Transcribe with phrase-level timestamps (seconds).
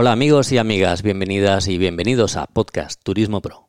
[0.00, 3.68] Hola amigos y amigas, bienvenidas y bienvenidos a Podcast Turismo Pro.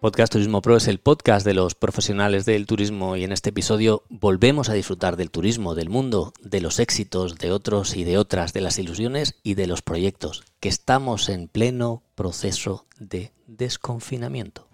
[0.00, 4.02] Podcast Turismo Pro es el podcast de los profesionales del turismo y en este episodio
[4.08, 8.52] volvemos a disfrutar del turismo, del mundo, de los éxitos de otros y de otras,
[8.52, 14.67] de las ilusiones y de los proyectos, que estamos en pleno proceso de desconfinamiento.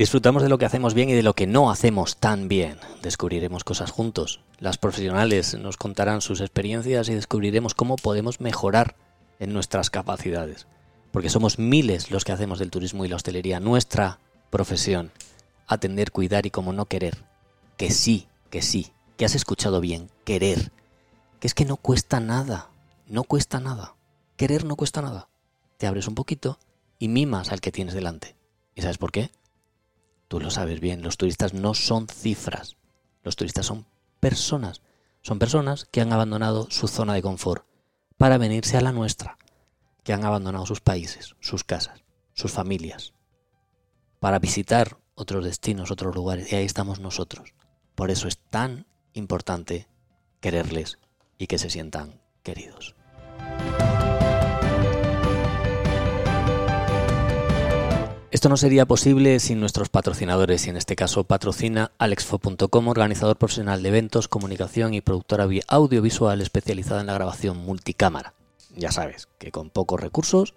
[0.00, 2.78] Disfrutamos de lo que hacemos bien y de lo que no hacemos tan bien.
[3.02, 4.40] Descubriremos cosas juntos.
[4.58, 8.96] Las profesionales nos contarán sus experiencias y descubriremos cómo podemos mejorar
[9.40, 10.66] en nuestras capacidades.
[11.12, 15.12] Porque somos miles los que hacemos del turismo y la hostelería nuestra profesión.
[15.66, 17.18] Atender, cuidar y como no querer.
[17.76, 20.72] Que sí, que sí, que has escuchado bien, querer.
[21.40, 22.70] Que es que no cuesta nada,
[23.06, 23.96] no cuesta nada.
[24.38, 25.28] Querer no cuesta nada.
[25.76, 26.58] Te abres un poquito
[26.98, 28.34] y mimas al que tienes delante.
[28.74, 29.30] ¿Y sabes por qué?
[30.30, 32.76] Tú lo sabes bien, los turistas no son cifras,
[33.24, 33.84] los turistas son
[34.20, 34.80] personas.
[35.22, 37.66] Son personas que han abandonado su zona de confort
[38.16, 39.38] para venirse a la nuestra,
[40.04, 43.12] que han abandonado sus países, sus casas, sus familias,
[44.20, 47.52] para visitar otros destinos, otros lugares, y ahí estamos nosotros.
[47.96, 49.88] Por eso es tan importante
[50.38, 51.00] quererles
[51.38, 52.94] y que se sientan queridos.
[58.40, 63.82] Esto no sería posible sin nuestros patrocinadores y en este caso patrocina alexfo.com, organizador profesional
[63.82, 68.32] de eventos, comunicación y productora audiovisual especializada en la grabación multicámara.
[68.74, 70.54] Ya sabes que con pocos recursos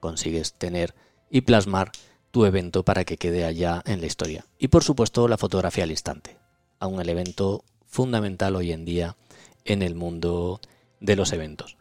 [0.00, 0.94] consigues tener
[1.28, 1.92] y plasmar
[2.30, 4.46] tu evento para que quede allá en la historia.
[4.58, 6.38] Y por supuesto la fotografía al instante,
[6.80, 9.18] un elemento fundamental hoy en día
[9.66, 10.62] en el mundo
[10.98, 11.76] de los eventos.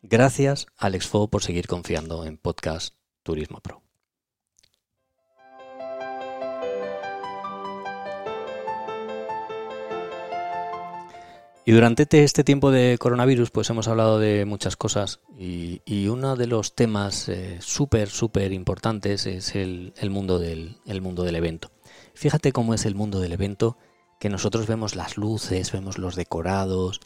[0.00, 3.82] Gracias Alexfo por seguir confiando en Podcast Turismo Pro.
[11.64, 16.48] Y durante este tiempo de coronavirus, pues hemos hablado de muchas cosas y, uno de
[16.48, 21.70] los temas eh, súper, súper importantes es el, mundo del, el mundo del evento.
[22.14, 23.78] Fíjate cómo es el mundo del evento,
[24.18, 27.00] que nosotros vemos las luces, vemos los decorados,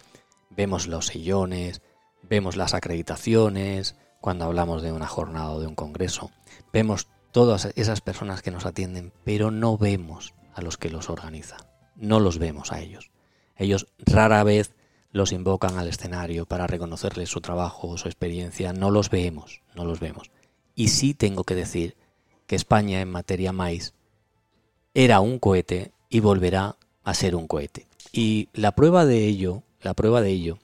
[0.48, 1.82] vemos los sillones,
[2.22, 6.30] vemos las acreditaciones, cuando hablamos de una jornada o de un congreso,
[6.72, 11.60] vemos todas esas personas que nos atienden, pero no vemos a los que los organizan,
[11.94, 13.10] no los vemos a ellos.
[13.56, 14.72] Ellos rara vez
[15.12, 18.72] los invocan al escenario para reconocerles su trabajo o su experiencia.
[18.72, 20.30] No los vemos, no los vemos.
[20.74, 21.96] Y sí tengo que decir
[22.46, 23.94] que España en materia maíz
[24.94, 27.86] era un cohete y volverá a ser un cohete.
[28.12, 30.58] Y la prueba de ello, la prueba de ello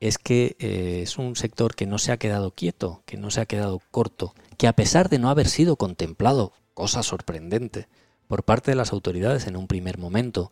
[0.00, 3.40] es que eh, es un sector que no se ha quedado quieto, que no se
[3.40, 7.88] ha quedado corto, que a pesar de no haber sido contemplado, cosa sorprendente,
[8.28, 10.50] por parte de las autoridades en un primer momento,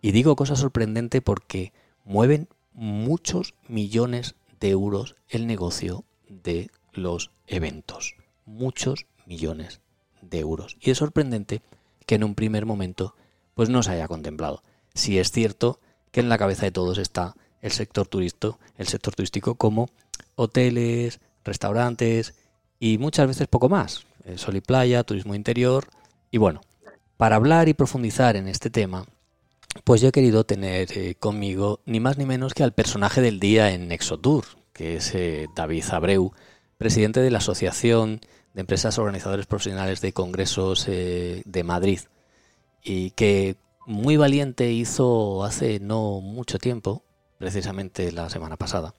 [0.00, 1.72] y digo cosa sorprendente porque
[2.04, 8.14] mueven muchos millones de euros el negocio de los eventos.
[8.46, 9.80] Muchos millones
[10.22, 10.76] de euros.
[10.80, 11.62] Y es sorprendente
[12.06, 13.14] que en un primer momento
[13.54, 14.62] pues no se haya contemplado.
[14.94, 19.14] Si es cierto que en la cabeza de todos está el sector turístico, el sector
[19.14, 19.88] turístico como
[20.36, 22.34] hoteles, restaurantes
[22.78, 24.06] y muchas veces poco más.
[24.36, 25.88] Sol y playa, turismo interior.
[26.30, 26.60] Y bueno,
[27.16, 29.06] para hablar y profundizar en este tema,
[29.84, 33.40] pues yo he querido tener eh, conmigo ni más ni menos que al personaje del
[33.40, 36.32] día en Nexotour, que es eh, David Abreu,
[36.76, 38.20] presidente de la Asociación
[38.54, 42.00] de Empresas Organizadores Profesionales de Congresos eh, de Madrid,
[42.82, 43.56] y que
[43.86, 47.02] muy valiente hizo hace no mucho tiempo,
[47.38, 48.94] precisamente la semana pasada,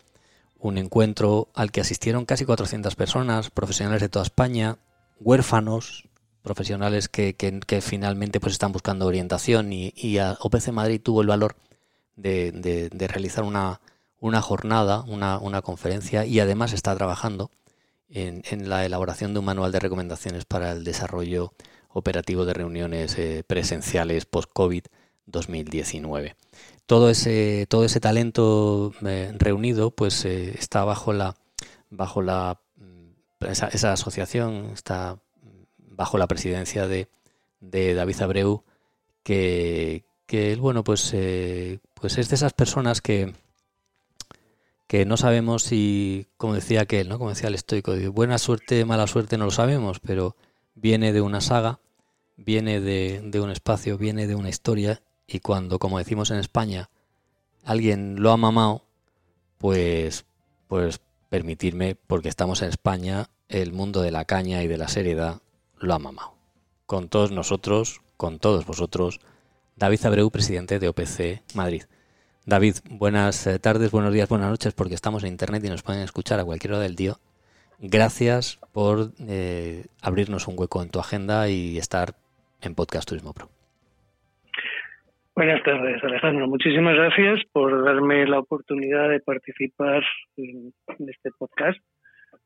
[0.57, 4.77] un encuentro al que asistieron casi 400 personas, profesionales de toda España,
[5.19, 6.08] huérfanos,
[6.49, 11.55] profesionales que, finalmente pues están buscando orientación y, OPC Madrid tuvo el valor
[12.15, 13.81] de, realizar una,
[14.19, 17.51] una jornada, una, conferencia y además está trabajando
[18.09, 21.53] en, la elaboración de un manual de recomendaciones para el desarrollo
[21.89, 24.85] operativo de reuniones eh, presenciales post-COVID
[25.27, 26.35] 2019.
[26.87, 31.35] Todo ese, todo ese talento eh, reunido pues eh, está bajo la,
[31.91, 35.19] bajo la mm, esa, esa asociación, está
[35.99, 37.09] bajo la presidencia de,
[37.59, 38.63] David Abreu,
[39.21, 43.33] que, que bueno, pues, eh, pues es de esas personas que,
[44.87, 47.17] que no sabemos si, como decía aquel, ¿no?
[47.17, 50.37] como decía el estoico, de buena suerte, mala suerte no lo sabemos, pero
[50.73, 51.81] viene de una saga,
[52.37, 56.89] viene de, de un espacio, viene de una historia, y cuando, como decimos en España,
[57.65, 58.85] alguien lo ha mamado,
[59.57, 60.23] pues,
[60.69, 65.41] pues permitirme, porque estamos en España, el mundo de la caña y de la seriedad
[65.79, 66.33] lo ha mamado.
[66.85, 69.19] Con todos nosotros, con todos vosotros,
[69.75, 71.83] David Abreu, presidente de OPC Madrid.
[72.45, 76.01] David, buenas eh, tardes, buenos días, buenas noches, porque estamos en Internet y nos pueden
[76.01, 77.13] escuchar a cualquier hora del día.
[77.79, 82.15] Gracias por eh, abrirnos un hueco en tu agenda y estar
[82.61, 83.49] en Podcast Turismo Pro.
[85.35, 86.47] Buenas tardes, Alejandro.
[86.49, 90.03] Muchísimas gracias por darme la oportunidad de participar
[90.35, 90.73] en,
[91.07, 91.79] este podcast.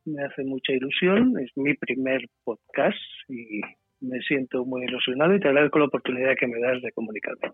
[0.06, 1.40] Me hace mucha ilusión.
[1.40, 2.98] Es mi primer podcast
[3.30, 3.62] y
[4.02, 7.54] me siento muy ilusionado y te agradezco la oportunidad que me das de comunicarme.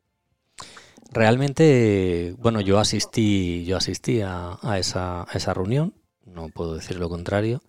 [1.12, 5.94] Realmente, bueno, yo asistí, yo asistí a, esa, a esa reunión.
[6.26, 7.62] No puedo decir lo contrario.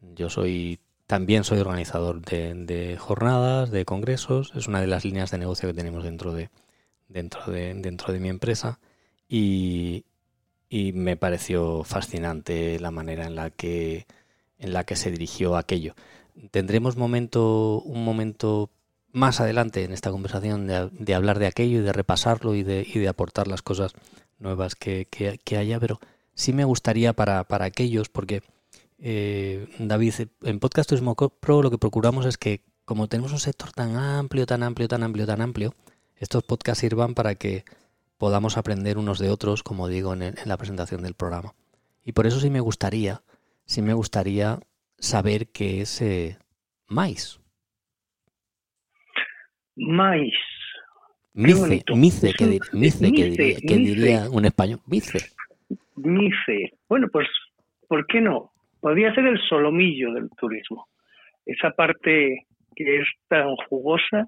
[0.00, 0.78] Yo soy
[1.10, 4.52] también soy organizador de, jornadas, de congresos.
[4.54, 6.50] Es una de las líneas de negocio que tenemos dentro de,
[7.08, 8.78] dentro de, dentro de mi empresa.
[9.28, 10.04] Y,
[10.70, 14.06] me pareció fascinante la manera en la que,
[14.58, 15.94] en la que se dirigió aquello.
[16.52, 18.70] Tendremos momento, un momento
[19.12, 22.98] más adelante en esta conversación de, hablar de aquello y de repasarlo y de, y
[22.98, 23.92] de aportar las cosas
[24.38, 25.98] nuevas que, que, haya, pero
[26.34, 28.42] sí me gustaría para, para aquellos, porque
[28.98, 33.72] eh, David, en Podcast Turismo Pro lo que procuramos es que, como tenemos un sector
[33.72, 35.74] tan amplio, tan amplio, tan amplio, tan amplio,
[36.16, 37.64] estos podcasts sirvan para que
[38.20, 41.54] podamos aprender unos de otros, como digo en, la presentación del programa.
[42.04, 43.22] Y por eso sí me gustaría,
[43.64, 44.58] sí me gustaría
[44.98, 46.36] saber qué es eh,
[46.86, 47.40] MAIS.
[49.74, 50.34] MAIS.
[51.32, 54.80] Mice, mice, que, mice, que, diría, un español.
[54.86, 55.18] Mice.
[55.96, 56.72] Mice.
[56.88, 57.26] Bueno, pues,
[57.88, 58.52] ¿por qué no?
[58.80, 60.88] podría ser el solomillo del turismo.
[61.46, 64.26] Esa parte que es tan jugosa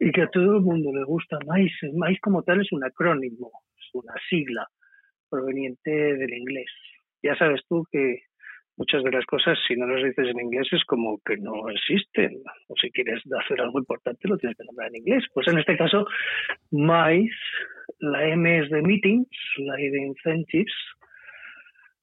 [0.00, 1.38] y que a todo el mundo le gusta.
[1.46, 4.66] MAIS, MAIS como tal es un acrónimo, es una sigla
[5.28, 6.70] proveniente del inglés.
[7.22, 8.22] Ya sabes tú que
[8.76, 12.42] muchas de las cosas, si no las dices en inglés, es como que no existen.
[12.68, 15.24] O si quieres hacer algo importante, lo tienes que nombrar en inglés.
[15.32, 16.06] Pues en este caso,
[16.70, 17.32] MAIS,
[18.00, 20.74] la M es de meetings, la I de incentives,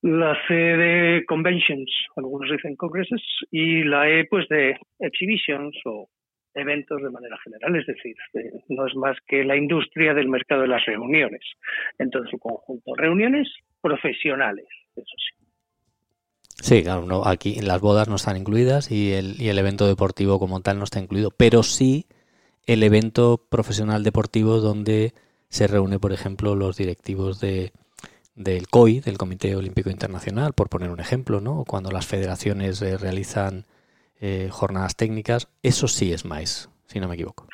[0.02, 3.22] la C de conventions, algunos dicen congresses,
[3.52, 6.10] y la E pues de exhibitions o
[6.54, 8.16] eventos de manera general, es decir,
[8.70, 11.42] no es más que la industria del mercado de las reuniones,
[11.98, 12.94] en todo su conjunto.
[12.96, 13.48] Reuniones
[13.82, 14.66] profesionales,
[14.96, 15.46] eso sí.
[16.62, 20.38] Sí, claro, no, aquí las bodas no están incluidas y el, y el evento deportivo
[20.38, 22.06] como tal no está incluido, pero sí
[22.68, 25.14] el evento profesional deportivo donde
[25.50, 27.72] se reúne, por ejemplo, los directivos de,
[28.36, 31.66] del COI, del Comité Olímpico Internacional, por poner un ejemplo, ¿no?
[31.66, 33.66] Cuando las federaciones eh, realizan
[34.22, 37.48] eh, jornadas técnicas, eso sí es MAIS, si no me equivoco.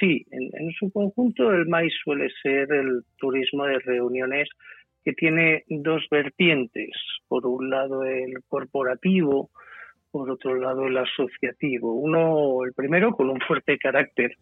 [0.00, 4.48] Sí, en, su conjunto el MAIS suele ser el turismo de reuniones
[5.04, 6.90] que tiene dos vertientes.
[7.28, 9.50] Por un lado el corporativo,
[10.10, 11.92] por otro lado el asociativo.
[11.92, 14.32] Uno, el primero, con un fuerte carácter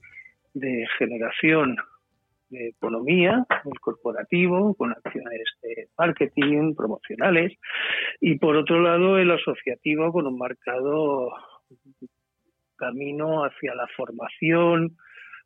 [0.55, 1.76] de generación
[2.50, 7.53] de economía, el corporativo, con acciones de marketing, promocionales,
[8.21, 11.33] y por otro lado el asociativo con un marcado
[12.77, 14.97] camino hacia la formación,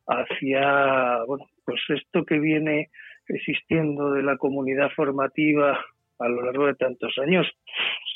[0.06, 2.90] hacia, bueno, pues esto que viene
[3.28, 5.78] existiendo de la comunidad formativa
[6.18, 7.46] a lo largo de tantos años,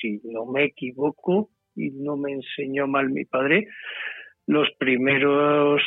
[0.00, 3.69] si no me equivoco y no me enseñó mal mi padre,
[4.47, 5.83] los primeros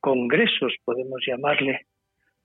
[0.00, 1.86] congresos, podemos llamarle,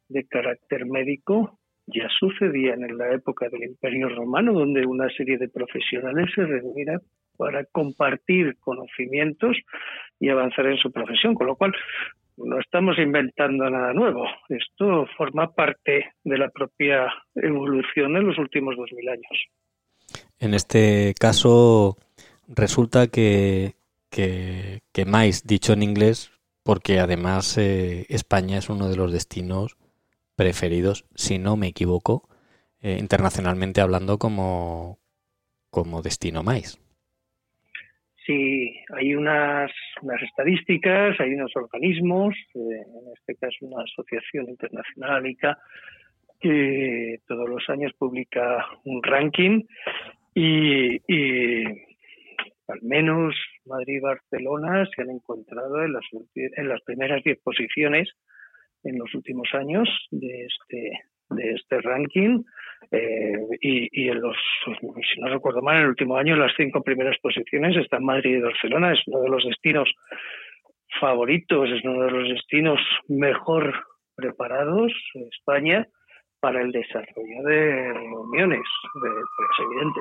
[0.10, 1.60] de carácter médico
[1.94, 7.02] ya sucedían en la época del Imperio Romano, donde una serie de profesionales se reunían
[7.38, 9.58] para compartir conocimientos
[10.20, 11.74] y avanzar en su profesión, con lo cual
[12.38, 14.26] no estamos inventando nada nuevo.
[14.50, 19.48] Esto forma parte de la propia evolución en los últimos dos mil años.
[20.40, 21.98] En este caso,
[22.48, 23.74] resulta que,
[24.10, 24.80] que,
[25.46, 26.32] dicho en inglés,
[26.64, 29.78] porque además eh, España es uno de los destinos
[30.40, 32.30] preferidos, si no me equivoco,
[32.82, 34.98] eh, internacionalmente hablando como,
[35.70, 36.80] como destino más.
[38.26, 39.70] Sí, hay unas,
[40.02, 45.24] unas estadísticas, hay unos organismos, eh, en este caso una asociación internacional,
[46.40, 49.64] que todos los años publica un ranking
[50.34, 51.64] y, y
[52.70, 58.08] al menos Madrid y Barcelona se han encontrado en las, en las primeras 10 posiciones
[58.84, 60.92] en los últimos años de este
[61.30, 62.44] de este ranking
[62.92, 66.82] eh, y, y, en los, si no recuerdo mal, en el último año las cinco
[66.82, 68.94] primeras posiciones están Madrid y Barcelona.
[68.94, 69.90] Es uno de los destinos
[71.00, 73.74] favoritos, es uno de los destinos mejor
[74.16, 74.92] preparados
[75.32, 75.86] España
[76.40, 78.64] para el desarrollo de reuniones.
[78.96, 80.00] De, pues evidente,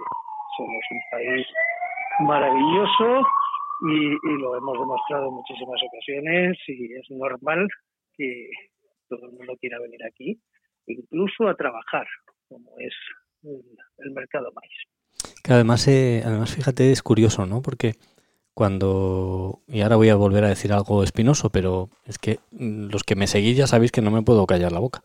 [0.57, 1.47] somos un país
[2.21, 3.23] maravilloso
[3.91, 7.69] y, y lo hemos demostrado en muchísimas ocasiones y es normal
[8.19, 8.51] que,
[9.09, 10.41] todo el mundo quiera venir aquí,
[10.87, 12.07] incluso a trabajar,
[12.49, 12.95] como es
[13.43, 15.35] el, mercado maíz.
[15.43, 17.63] Que además, eh, además, fíjate, es curioso, ¿no?
[17.63, 17.95] Porque
[18.55, 23.05] cuando, y ahora voy a volver a decir algo espinoso, pero es que mm, los
[23.05, 25.03] que me seguís ya sabéis que no me puedo callar la boca.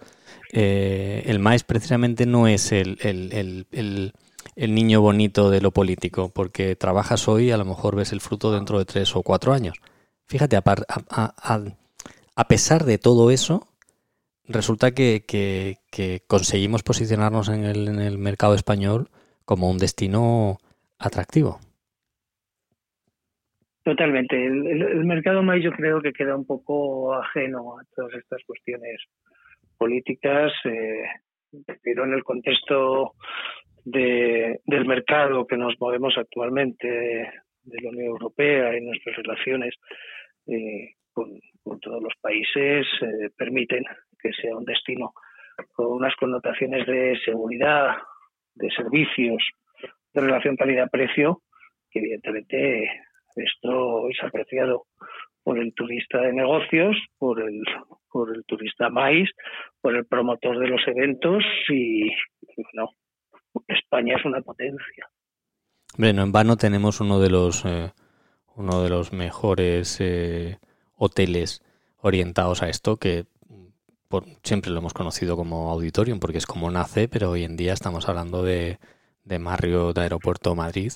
[0.51, 4.13] Eh, el maíz precisamente no es el, el, el,
[4.55, 8.22] el, niño bonito de lo político, porque trabajas hoy y a lo mejor ves el
[8.22, 9.77] fruto dentro de tres o cuatro años.
[10.25, 11.60] Fíjate, a, a, a
[12.47, 13.67] pesar de todo eso,
[14.47, 15.77] resulta que,
[16.27, 19.09] conseguimos posicionarnos en el, en el mercado español
[19.45, 20.57] como un destino
[20.97, 21.59] atractivo.
[23.83, 24.45] Totalmente.
[24.45, 29.01] El, mercado maíz yo creo que queda un poco ajeno a todas estas cuestiones
[29.77, 31.03] políticas, eh,
[31.83, 33.15] pero en el contexto
[33.83, 39.75] de, del mercado que nos movemos actualmente de la Unión Europea y nuestras relaciones
[40.47, 41.39] eh, con,
[41.79, 43.84] todos los países eh, permiten
[44.20, 45.13] que sea un destino
[45.74, 47.98] con unas connotaciones de seguridad,
[48.55, 49.43] de servicios,
[50.13, 51.41] de relación calidad-precio,
[51.89, 52.89] que evidentemente
[53.36, 54.86] esto es apreciado
[55.43, 57.62] por el turista de negocios, por el,
[58.10, 59.29] por el turista maíz,
[59.82, 62.10] por el promotor de los eventos y,
[62.74, 62.89] no,
[63.67, 65.08] España es una potencia.
[65.98, 67.91] Bueno, en vano tenemos uno de los eh,
[68.55, 70.58] uno de los mejores eh,
[71.03, 71.62] hoteles
[72.01, 73.25] orientados a esto que
[74.43, 78.07] siempre lo hemos conocido como auditorium porque es como nace, pero hoy en día estamos
[78.07, 78.77] hablando de,
[79.24, 80.91] de Aeropuerto Madrid,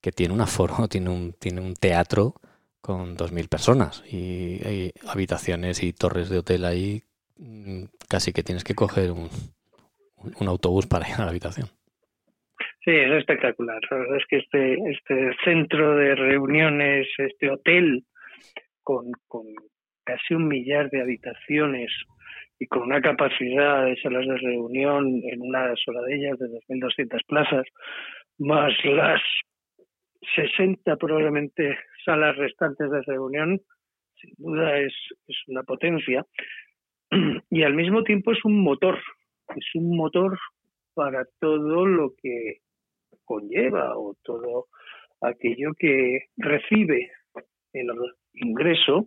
[0.00, 2.34] que tiene un aforo, tiene un, tiene un teatro
[2.80, 7.02] con 2.000 personas y hay habitaciones y torres de hotel ahí,
[7.38, 9.28] mm, casi que tienes que coger un,
[10.40, 11.68] un autobús para ir a la habitación.
[12.84, 13.80] Sí, es espectacular.
[13.90, 18.04] La verdad es que este, este centro de reuniones, este hotel
[18.84, 19.10] con,
[20.04, 21.90] casi un millar de habitaciones
[22.58, 27.20] y con una capacidad de salas de reunión en una sola de ellas de 2.200
[27.26, 27.66] plazas,
[28.38, 29.20] más las
[30.36, 33.60] 60 probablemente salas restantes de reunión,
[34.20, 34.94] sin duda es,
[35.26, 36.24] es una potencia.
[37.50, 38.98] Y al mismo tiempo es un motor,
[39.56, 40.38] es un motor
[40.94, 42.58] para todo lo que
[43.24, 44.66] conlleva o todo
[45.20, 47.10] aquello que recibe
[47.72, 47.90] el
[48.34, 49.06] ingreso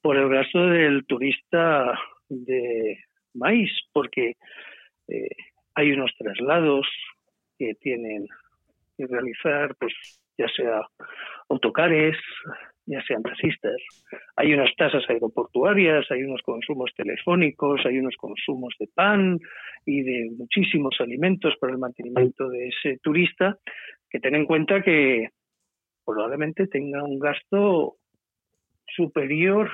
[0.00, 2.98] por el gasto del turista de
[3.34, 4.34] maíz, porque
[5.08, 5.28] eh,
[5.74, 6.86] hay unos traslados
[7.58, 8.26] que tienen
[8.96, 9.92] que realizar, pues
[10.38, 10.80] ya sea
[11.48, 12.16] autocares,
[12.86, 13.76] ya sean taxistas.
[14.36, 19.38] Hay unas tasas aeroportuarias, hay unos consumos telefónicos, hay unos consumos de pan
[19.86, 23.58] y de muchísimos alimentos para el mantenimiento de ese turista,
[24.10, 25.30] que ten en cuenta que
[26.04, 27.96] probablemente tenga un gasto
[28.86, 29.70] superior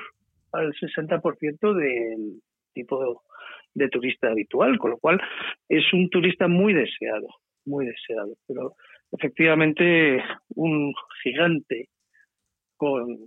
[0.51, 2.41] al 60% del
[2.73, 3.23] tipo
[3.73, 5.21] de turista habitual, con lo cual
[5.69, 7.27] es un turista muy deseado,
[7.65, 8.35] muy deseado.
[8.47, 8.75] Pero
[9.11, 10.23] efectivamente
[10.55, 11.89] un gigante
[12.77, 13.17] con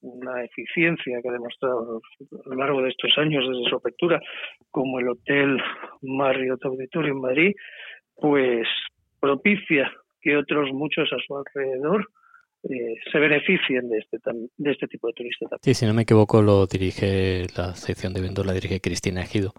[0.00, 2.00] una eficiencia que ha demostrado
[2.44, 4.20] a lo largo de estos años desde su apertura,
[4.70, 5.58] como el Hotel
[6.02, 7.54] Marriott Auditorium Madrid,
[8.16, 8.68] pues
[9.20, 12.08] propicia que otros muchos a su alrededor
[12.68, 14.18] eh, se beneficien de este,
[14.56, 15.50] de este tipo de turistas.
[15.62, 19.54] Sí, si no me equivoco, lo dirige la sección de eventos, la dirige Cristina Ejido.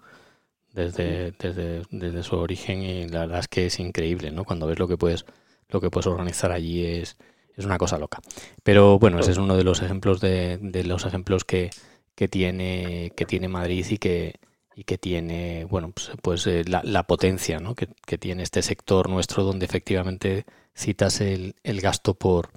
[0.74, 4.44] Desde, desde, desde su origen y la verdad es que es increíble, ¿no?
[4.44, 5.24] Cuando ves lo que puedes,
[5.70, 7.16] lo que puedes organizar allí es,
[7.56, 8.20] es una cosa loca.
[8.62, 11.70] Pero bueno, ese es uno de los ejemplos de, de los ejemplos que,
[12.14, 14.34] que tiene que tiene Madrid y que
[14.74, 17.74] y que tiene bueno pues, pues eh, la, la, potencia ¿no?
[17.74, 22.50] que, que, tiene este sector nuestro donde efectivamente citas el, el gasto por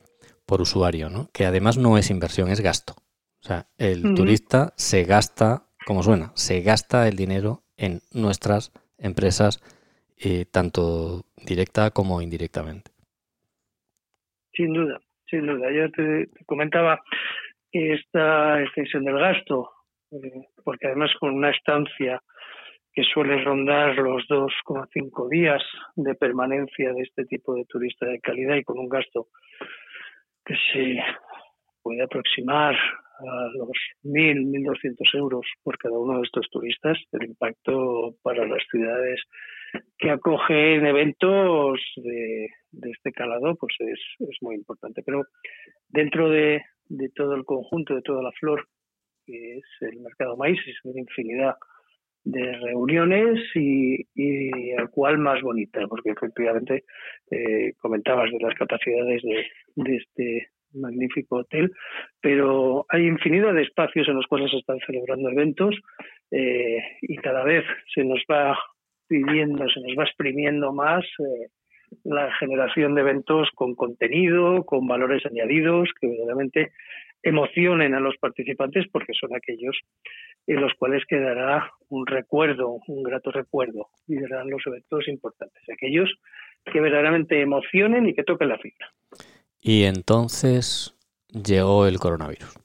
[0.51, 1.29] por usuario, ¿no?
[1.33, 2.95] Que además no es inversión, es gasto.
[3.39, 9.63] O sea, el turista se gasta, como suena, se gasta el dinero en nuestras empresas,
[10.19, 12.91] eh, tanto directa como indirectamente.
[14.51, 15.71] Sin duda, sin duda.
[15.71, 16.99] Yo te, comentaba
[17.71, 19.69] esta extensión del gasto,
[20.11, 22.21] eh, porque además con una estancia
[22.91, 25.63] que suele rondar los 2,5 días
[25.95, 29.29] de permanencia de este tipo de turista de calidad y con un gasto
[30.51, 30.99] que se
[31.81, 33.69] puede aproximar a los
[34.03, 36.97] 1.000, 1.200 euros por cada uno de estos turistas.
[37.11, 39.21] El impacto para las ciudades
[39.97, 42.49] que acogen eventos de,
[42.91, 43.99] este calado pues es,
[44.41, 45.01] muy importante.
[45.05, 45.23] Pero
[45.89, 48.67] dentro de, de, todo el conjunto, de toda la flor,
[49.25, 51.55] que es el mercado maíz, es una infinidad
[52.23, 56.83] de reuniones y, y al cual más bonita, porque efectivamente
[57.31, 61.71] eh, comentabas de las capacidades de, de, este, magnífico hotel,
[62.21, 65.75] pero hay infinidad de espacios en los cuales se están celebrando eventos
[66.31, 68.57] eh, y cada vez se nos va
[69.07, 71.47] pidiendo, se nos va exprimiendo más eh,
[72.03, 76.71] la generación de eventos con contenido, con valores añadidos que verdaderamente
[77.23, 79.77] emocionen a los participantes porque son aquellos
[80.47, 86.09] en los cuales quedará un recuerdo, un grato recuerdo y serán los eventos importantes, aquellos
[86.65, 88.91] que verdaderamente emocionen y que toquen la fibra.
[89.59, 90.95] Y entonces
[91.27, 92.55] llegó el coronavirus.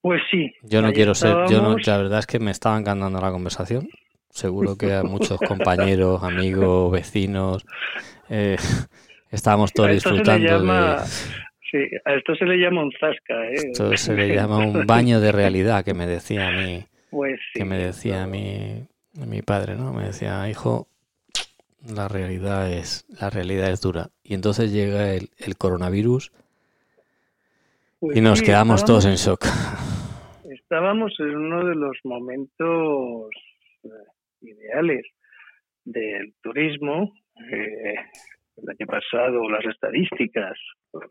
[0.00, 0.52] Pues sí.
[0.62, 3.88] Yo no quiero ser, yo no, la verdad es que me estaba encantando la conversación.
[4.34, 7.64] Seguro que a muchos compañeros, amigos, vecinos,
[8.28, 8.56] eh,
[9.30, 10.98] estábamos todos disfrutando de...
[11.70, 13.70] Sí, a esto se le llama un zasca, ¿eh?
[13.70, 17.64] Esto se le llama un baño de realidad que me decía a mí, pues que
[17.64, 19.92] me decía a mi, mi padre, ¿no?
[19.92, 20.88] Me decía, hijo,
[21.86, 24.10] la realidad es, la realidad es dura.
[24.24, 26.32] Y entonces llega el, el coronavirus
[28.00, 29.46] y nos pues quedamos todos en shock.
[30.50, 33.30] Estábamos en uno de los momentos
[33.84, 33.88] eh,
[34.44, 35.04] ideales
[35.84, 37.12] del turismo.
[37.50, 37.94] Eh,
[38.56, 40.58] el año pasado las estadísticas,
[40.92, 41.04] los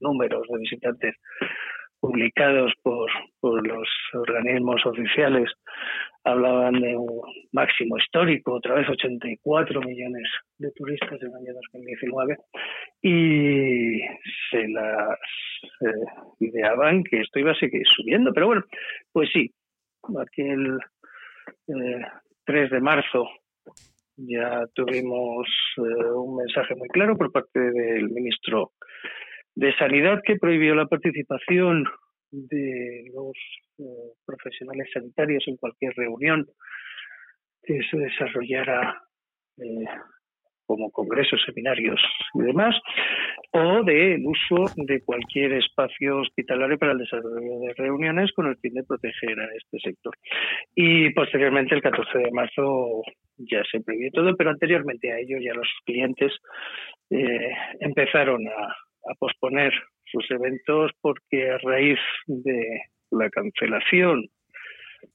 [0.00, 1.16] números de visitantes
[2.00, 5.50] publicados por, por los organismos oficiales
[6.24, 10.28] hablaban de un máximo histórico, otra vez 84 millones
[10.58, 12.36] de turistas en el año 2019,
[13.02, 14.00] y
[14.50, 15.18] se las
[15.80, 18.32] eh, ideaban que esto iba a seguir subiendo.
[18.32, 18.64] Pero bueno,
[19.12, 19.50] pues sí,
[20.20, 20.78] aquel
[21.68, 22.02] eh,
[22.50, 23.28] 3 de marzo.
[24.16, 28.72] Ya tuvimos eh, un mensaje muy claro por parte del ministro
[29.54, 31.84] de Sanidad que prohibió la participación
[32.32, 33.36] de los
[33.78, 36.44] eh, profesionales sanitarios en cualquier reunión
[37.62, 39.00] que se desarrollara
[39.58, 39.84] eh,
[40.70, 42.00] como congresos, seminarios
[42.32, 42.76] y demás,
[43.50, 48.74] o del uso de cualquier espacio hospitalario para el desarrollo de reuniones con el fin
[48.74, 50.14] de proteger a este sector.
[50.76, 53.02] Y posteriormente, el 14 de marzo,
[53.38, 56.32] ya se prohibió todo, pero anteriormente a ello ya los clientes
[57.10, 58.66] eh, empezaron a,
[59.10, 59.72] a posponer
[60.04, 64.28] sus eventos porque a raíz de la cancelación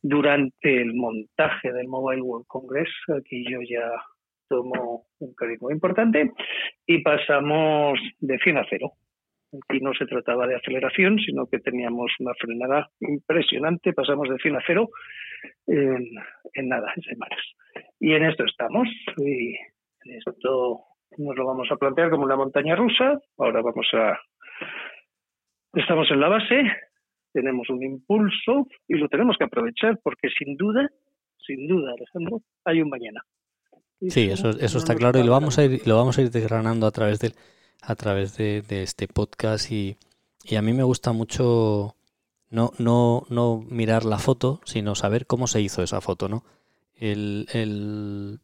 [0.01, 3.89] durante el montaje del Mobile World Congress, aquí yo ya
[4.47, 6.31] tomo un cariño importante
[6.85, 8.91] y pasamos de 100 a 0.
[9.69, 14.55] Aquí no se trataba de aceleración, sino que teníamos una frenada impresionante, pasamos de 100
[14.55, 14.89] a 0
[15.67, 16.05] en,
[16.53, 17.39] en nada, en semanas.
[17.99, 19.55] Y en esto estamos, y
[20.17, 20.81] esto
[21.17, 23.19] nos lo vamos a plantear como una montaña rusa.
[23.37, 24.19] Ahora vamos a...
[25.73, 26.63] Estamos en la base,
[27.33, 30.89] tenemos un impulso y lo tenemos que aprovechar porque sin duda,
[31.45, 33.21] sin duda, Alejandro, hay un mañana.
[34.09, 36.85] Sí, eso, eso está claro y lo vamos a ir, lo vamos a ir desgranando
[36.85, 37.33] a través de,
[37.81, 39.97] a través de, este podcast y,
[40.43, 41.95] y, a mí me gusta mucho
[42.49, 46.43] no, no, no mirar la foto, sino saber cómo se hizo esa foto, ¿no?
[46.95, 48.39] El, el,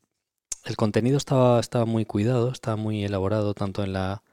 [0.65, 4.23] el contenido estaba, estaba muy cuidado, estaba muy elaborado, tanto en la,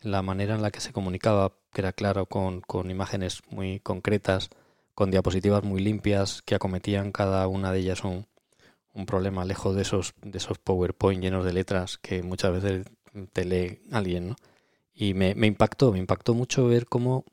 [0.00, 4.50] la manera en la que se comunicaba, que era claro, con, con, imágenes muy concretas,
[4.94, 8.26] con diapositivas muy limpias, que acometían cada una de ellas un,
[8.94, 12.86] un problema, lejos de esos, de esos PowerPoint llenos de letras que muchas veces
[13.32, 14.36] te lee alguien, ¿no?
[14.94, 17.24] Y me, me impactó, me impactó mucho ver cómo,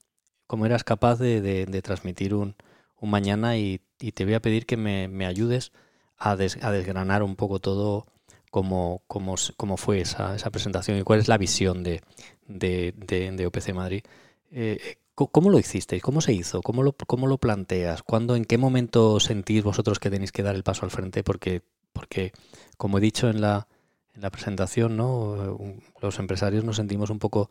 [0.48, 2.56] cómo eras capaz de, de, transmitir un,
[3.00, 5.72] un mañana y, y, te voy a pedir que me, me ayudes
[6.18, 8.08] a, des, a desgranar un poco todo
[8.50, 12.02] cómo, cómo, cómo fue esa, esa, presentación y cuál es la visión de,
[12.48, 14.04] de, de, OPC Madrid.
[14.52, 16.02] Eh, ¿Cómo lo hicisteis?
[16.02, 16.62] ¿Cómo se hizo?
[16.62, 18.02] ¿Cómo lo, cómo lo planteas?
[18.02, 21.24] ¿Cuándo, ¿En qué momento sentís vosotros que tenéis que dar el paso al frente?
[21.24, 21.62] Porque,
[21.94, 22.32] porque
[22.78, 23.68] como he dicho en la,
[24.16, 25.58] en la presentación, ¿no?
[26.02, 27.50] los empresarios nos sentimos un poco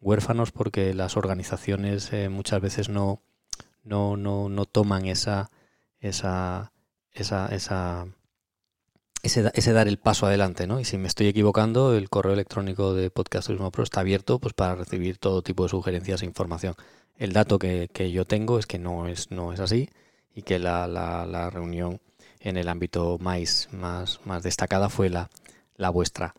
[0.00, 3.20] huérfanos porque las organizaciones eh, muchas veces no,
[3.84, 5.50] no, no, no toman esa,
[6.00, 6.72] esa,
[7.12, 8.06] esa, esa
[9.22, 10.80] ese, ese, dar el paso adelante, ¿no?
[10.80, 14.54] Y si me estoy equivocando, el correo electrónico de Podcast Turismo Pro está abierto pues,
[14.54, 16.74] para recibir todo tipo de sugerencias e información.
[17.16, 19.90] El dato que, que yo tengo es que no es, no es así
[20.34, 22.00] y que la, la, la reunión
[22.40, 25.30] en el ámbito más, más, más destacada fue la,
[25.76, 26.34] la vuestra.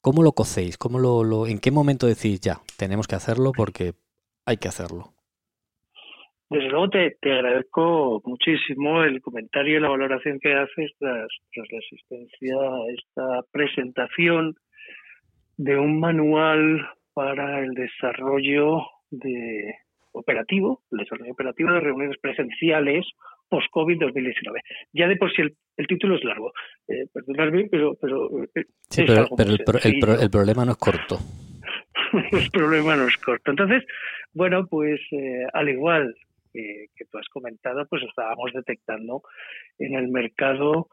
[0.00, 0.78] ¿Cómo lo cocéis?
[0.78, 3.94] ¿Cómo lo, lo, ¿En qué momento decís ya, tenemos que hacerlo porque
[4.44, 5.15] hay que hacerlo?
[6.48, 11.66] Desde luego te, te, agradezco muchísimo el comentario y la valoración que haces tras, tras
[11.72, 14.54] la asistencia a esta presentación
[15.56, 19.74] de un manual para el desarrollo de
[20.12, 23.06] operativo, el desarrollo operativo de reuniones presenciales
[23.48, 24.60] post-COVID 2019.
[24.92, 26.52] Ya de por sí el, el título es largo,
[26.88, 27.94] eh, perdonadme, pero...
[28.00, 28.28] pero,
[28.90, 31.18] sí, pero, pero el, el, el, problema no es corto.
[32.32, 33.50] el problema no es corto.
[33.50, 33.84] Entonces,
[34.32, 36.14] bueno, pues eh, al igual
[36.94, 39.22] que, tú has comentado, pues estábamos detectando
[39.78, 40.88] en el mercado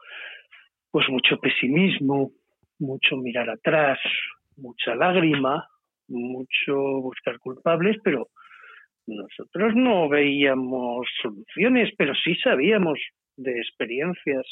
[0.90, 2.30] pues mucho pesimismo,
[2.78, 3.98] mucho mirar atrás,
[4.56, 5.66] mucha lágrima,
[6.06, 8.28] mucho buscar culpables, pero
[9.06, 12.98] nosotros no veíamos soluciones, pero sí sabíamos
[13.36, 14.46] de experiencias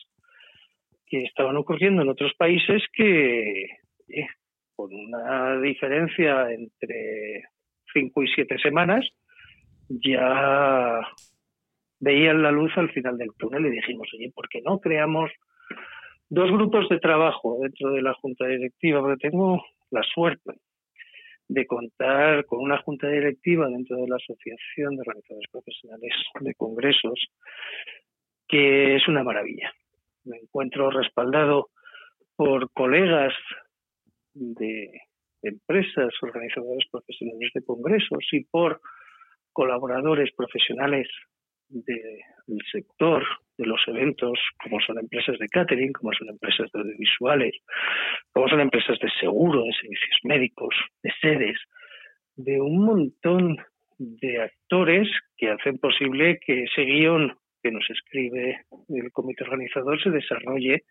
[1.06, 3.62] que estaban ocurriendo en otros países que,
[4.08, 4.26] eh,
[4.74, 7.44] con una diferencia entre
[7.92, 9.06] cinco y siete semanas,
[10.00, 11.00] ya
[12.00, 15.30] veían la luz al final del túnel y dijimos, oye, ¿por qué no creamos
[16.28, 19.00] dos grupos de trabajo dentro de la junta directiva?
[19.00, 20.54] Porque tengo la suerte
[21.48, 27.26] de contar con una junta directiva dentro de la Asociación de Organizadores Profesionales de Congresos,
[28.48, 29.70] que es una maravilla.
[30.24, 31.68] Me encuentro respaldado
[32.36, 33.34] por colegas
[34.34, 35.02] de
[35.42, 38.80] empresas, organizadores profesionales de congresos y por
[39.52, 41.08] colaboradores profesionales
[41.68, 43.24] del sector
[43.56, 47.54] de los eventos, como son empresas de catering, como son empresas de audiovisuales,
[48.32, 51.56] como son empresas de seguro, de servicios médicos, de sedes,
[52.36, 53.56] de un montón
[53.98, 60.10] de actores que hacen posible que ese guion que nos escribe el comité organizador se
[60.10, 60.82] desarrolle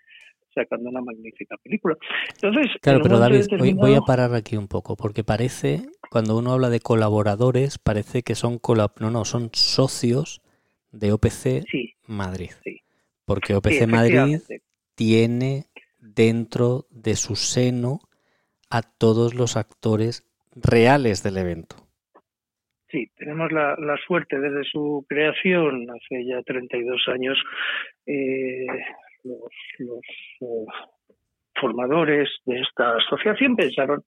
[0.54, 1.96] sacando una magnífica película.
[2.36, 6.70] Entonces, claro, pero David, voy, a parar aquí un poco, porque parece, cuando uno habla
[6.70, 8.60] de colaboradores, parece que son
[9.00, 10.42] no, no, son socios
[10.92, 11.66] de OPC
[12.08, 12.52] Madrid.
[13.26, 14.40] Porque OPC Madrid
[14.96, 15.66] tiene
[16.00, 18.00] dentro de su seno
[18.70, 20.24] a todos los actores
[20.56, 21.76] reales del evento.
[22.92, 27.38] Sí, tenemos la, suerte desde su creación, hace ya 32 años,
[28.06, 28.66] eh,
[29.24, 30.02] los,
[30.42, 30.66] eh,
[31.60, 34.04] formadores de esta asociación pensaron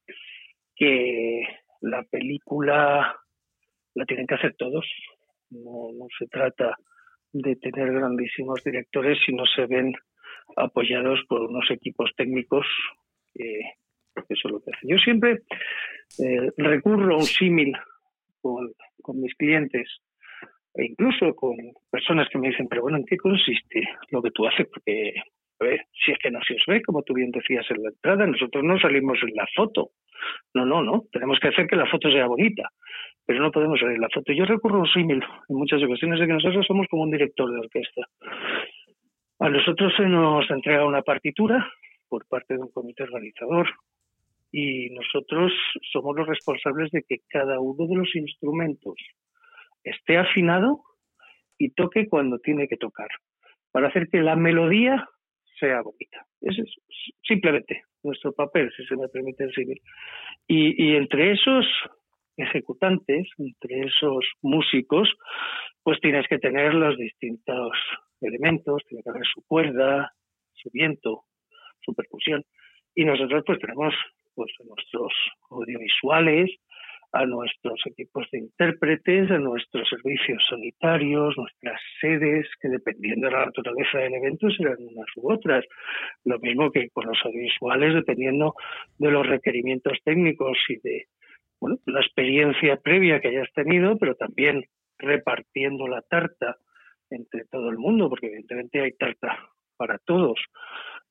[0.74, 1.42] que
[1.80, 3.16] la película
[3.94, 4.84] la tienen que hacer todos,
[5.50, 6.76] no, no se trata
[7.32, 9.92] de tener grandísimos directores si no se ven
[10.56, 12.66] apoyados por unos equipos técnicos
[14.22, 14.70] que eso es lo que.
[14.82, 15.42] Yo siempre
[16.18, 17.72] eh, recurro a un símil
[18.40, 18.72] con,
[19.02, 20.00] con, mis clientes
[20.74, 21.56] e incluso con
[21.90, 24.66] personas que me dicen, pero bueno, ¿en qué consiste lo que tú haces?
[24.72, 25.14] Porque,
[25.60, 27.90] a ver, si es que no se os ve, como tú bien decías en la
[27.90, 29.90] entrada, nosotros no salimos en la foto.
[30.54, 31.04] No, no, no.
[31.12, 32.70] Tenemos que hacer que la foto sea bonita
[33.26, 34.32] pero no podemos salir la foto.
[34.32, 37.50] Yo recurro a un símil en muchas ocasiones de que nosotros somos como un director
[37.50, 38.02] de orquesta.
[39.40, 41.66] A nosotros se nos entrega una partitura
[42.08, 43.68] por parte de un comité organizador
[44.52, 45.52] y nosotros
[45.92, 48.94] somos los responsables de que cada uno de los instrumentos
[49.84, 50.82] esté afinado
[51.58, 53.08] y toque cuando tiene que tocar,
[53.70, 55.08] para hacer que la melodía
[55.60, 56.26] sea bonita.
[56.40, 56.74] Ese es
[57.22, 59.80] simplemente nuestro papel, si se me permite símil.
[60.48, 61.66] Y, y entre esos
[62.36, 65.08] ejecutantes, entre esos músicos,
[65.82, 67.72] pues tienes que tener los distintos
[68.20, 70.12] elementos, tiene que haber su cuerda,
[70.52, 71.24] su viento,
[71.80, 72.42] su percusión.
[72.94, 73.94] Y nosotros pues tenemos
[74.34, 75.12] pues nuestros
[75.50, 76.50] audiovisuales,
[77.14, 83.46] a nuestros equipos de intérpretes, a nuestros servicios sanitarios, nuestras sedes, que dependiendo de la
[83.46, 85.64] naturaleza del evento serán unas u otras.
[86.24, 88.54] Lo mismo que con los audiovisuales, dependiendo
[88.98, 91.06] de los requerimientos técnicos y de
[91.86, 94.64] la experiencia previa que hayas tenido, pero también
[94.98, 96.56] repartiendo la tarta
[97.10, 99.38] entre todo el mundo, porque evidentemente hay tarta
[99.76, 100.38] para todos.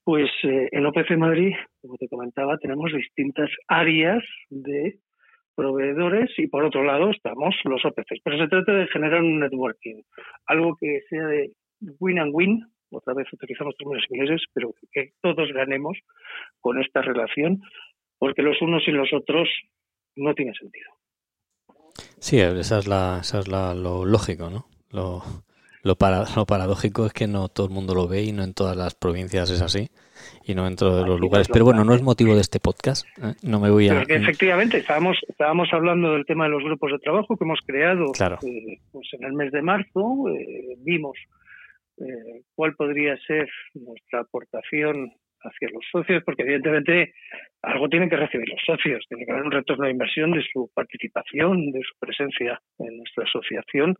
[0.04, 5.00] Pues eh, en OPC Madrid, como te comentaba, tenemos distintas áreas de
[5.56, 8.22] proveedores y por otro lado estamos los OPCs.
[8.24, 10.02] Pero se trata de generar un networking,
[10.48, 11.52] algo que sea de
[12.00, 15.98] win and win, otra vez utilizamos términos ingleses, pero que todos ganemos
[16.60, 17.62] con esta relación,
[18.18, 19.50] porque los unos y los otros
[20.16, 20.92] no tiene sentido.
[22.20, 24.66] Sí, esa es, la, esa es la, lo lógico, ¿no?
[24.92, 25.22] Lo,
[25.84, 28.54] lo, para, lo paradójico es que no todo el mundo lo ve y no en
[28.54, 29.90] todas las provincias es así
[30.46, 31.48] y no en todos los lugares.
[31.52, 33.06] Pero bueno, no es motivo de este podcast.
[33.22, 33.34] ¿eh?
[33.44, 34.02] No me voy a.
[34.02, 38.80] efectivamente, estábamos, estábamos hablando del tema de los grupos de trabajo que hemos creado eh,
[38.92, 40.30] pues en el mes de marzo.
[40.30, 41.18] Eh, vimos
[42.56, 47.14] cuál podría ser nuestra aportación hacia los socios, porque evidentemente
[47.62, 50.70] algo tienen que recibir los socios, tiene que haber un retorno de inversión de su
[50.74, 53.96] participación, de su presencia en nuestra asociación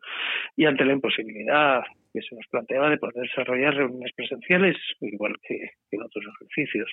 [0.56, 5.72] y ante la imposibilidad que se nos planteaba de poder desarrollar reuniones presenciales, igual que
[5.92, 6.92] en otros ejercicios.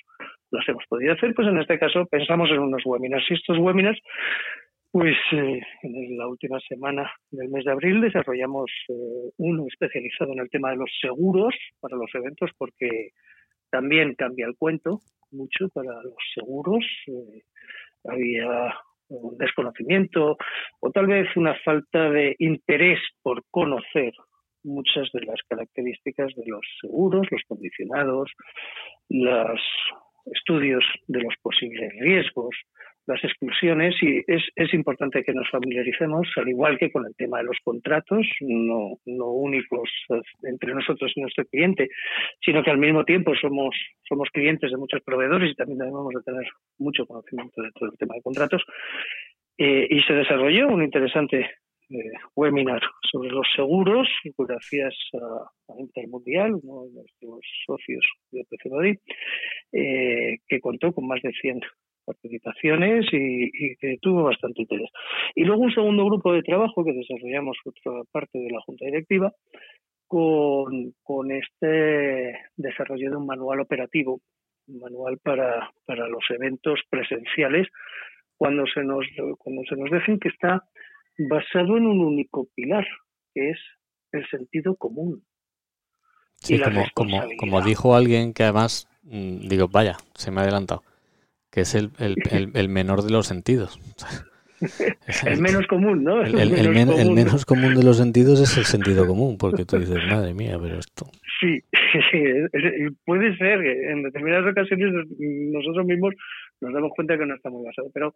[0.49, 3.29] Las hemos podido hacer, pues en este caso pensamos en unos webinars.
[3.29, 3.99] Y estos webinars
[4.91, 10.39] pues eh, en la última semana del mes de abril desarrollamos eh, uno especializado en
[10.39, 13.11] el tema de los seguros para los eventos porque
[13.71, 14.99] también cambia el cuento
[15.31, 16.85] mucho para los seguros.
[17.07, 17.41] Eh,
[18.03, 18.75] había
[19.09, 20.37] un desconocimiento
[20.79, 24.13] o tal vez una falta de interés por conocer
[24.63, 28.31] muchas de las características de los seguros, los condicionados,
[29.09, 29.61] los
[30.33, 32.55] estudios de los posibles riesgos,
[33.07, 37.39] las exclusiones y es, es importante que nos familiaricemos, al igual que con el tema
[37.39, 39.89] de los contratos, no, no únicos
[40.43, 41.89] entre nosotros y nuestro cliente,
[42.43, 43.75] sino que al mismo tiempo somos,
[44.07, 47.97] somos clientes de muchos proveedores y también debemos de tener mucho conocimiento de todo el
[47.97, 48.63] tema de contratos.
[49.57, 51.49] Eh, y se desarrolló un interesante
[51.89, 58.99] eh, webinar sobre los seguros, gracias a, a Intermundial, uno de nuestros socios de PC
[59.73, 61.61] eh, que contó con más de 100
[62.13, 64.89] participaciones y, que tuvo bastante interés.
[65.35, 69.33] Y luego un segundo grupo de trabajo que desarrollamos otra parte de la Junta Directiva
[70.07, 74.19] con, con este desarrollo de un manual operativo,
[74.67, 77.67] un manual para, para los eventos presenciales
[78.37, 79.05] cuando se nos
[79.37, 80.63] cuando se nos dejen que está
[81.17, 82.87] basado en un único pilar,
[83.33, 83.59] que es
[84.11, 85.23] el sentido común.
[86.35, 90.81] Sí, como, como, como dijo alguien que además, mm, digo, vaya, se me ha adelantado,
[91.51, 92.15] que es el, el,
[92.53, 93.79] el, menor de los sentidos.
[95.25, 96.21] el menos común, ¿no?
[96.21, 96.33] El,
[97.11, 97.75] menos común.
[97.75, 101.07] de los sentidos es el sentido común, porque tú dices, madre mía, pero esto.
[101.39, 101.59] Sí,
[102.11, 102.23] sí,
[103.05, 106.13] puede ser que en determinadas ocasiones nosotros mismos
[106.61, 108.13] nos damos cuenta que no está muy basado, pero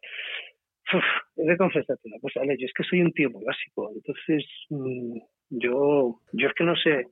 [0.93, 1.03] uf,
[1.37, 5.17] he de confesarte una cosa, es que soy un tío muy básico, entonces mm,
[5.49, 7.07] yo, yo es que no sé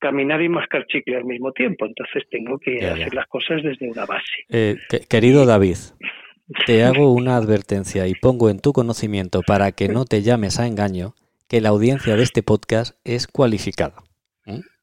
[0.00, 1.86] caminar y mascar chicle al mismo tiempo.
[1.86, 4.44] Entonces tengo que hacer las cosas desde una base.
[4.48, 4.76] Eh,
[5.08, 5.76] querido David,
[6.66, 10.66] te hago una advertencia y pongo en tu conocimiento para que no te llames a
[10.66, 11.14] engaño
[11.48, 14.02] que la audiencia de este podcast es cualificada.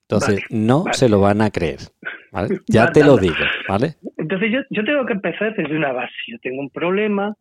[0.10, 1.80] Entonces, no se lo van a creer.
[2.68, 3.34] Ya te lo digo,
[3.68, 3.96] ¿vale?
[4.18, 6.14] Entonces, yo, yo tengo que empezar desde una base.
[6.28, 7.36] Yo tengo un problema,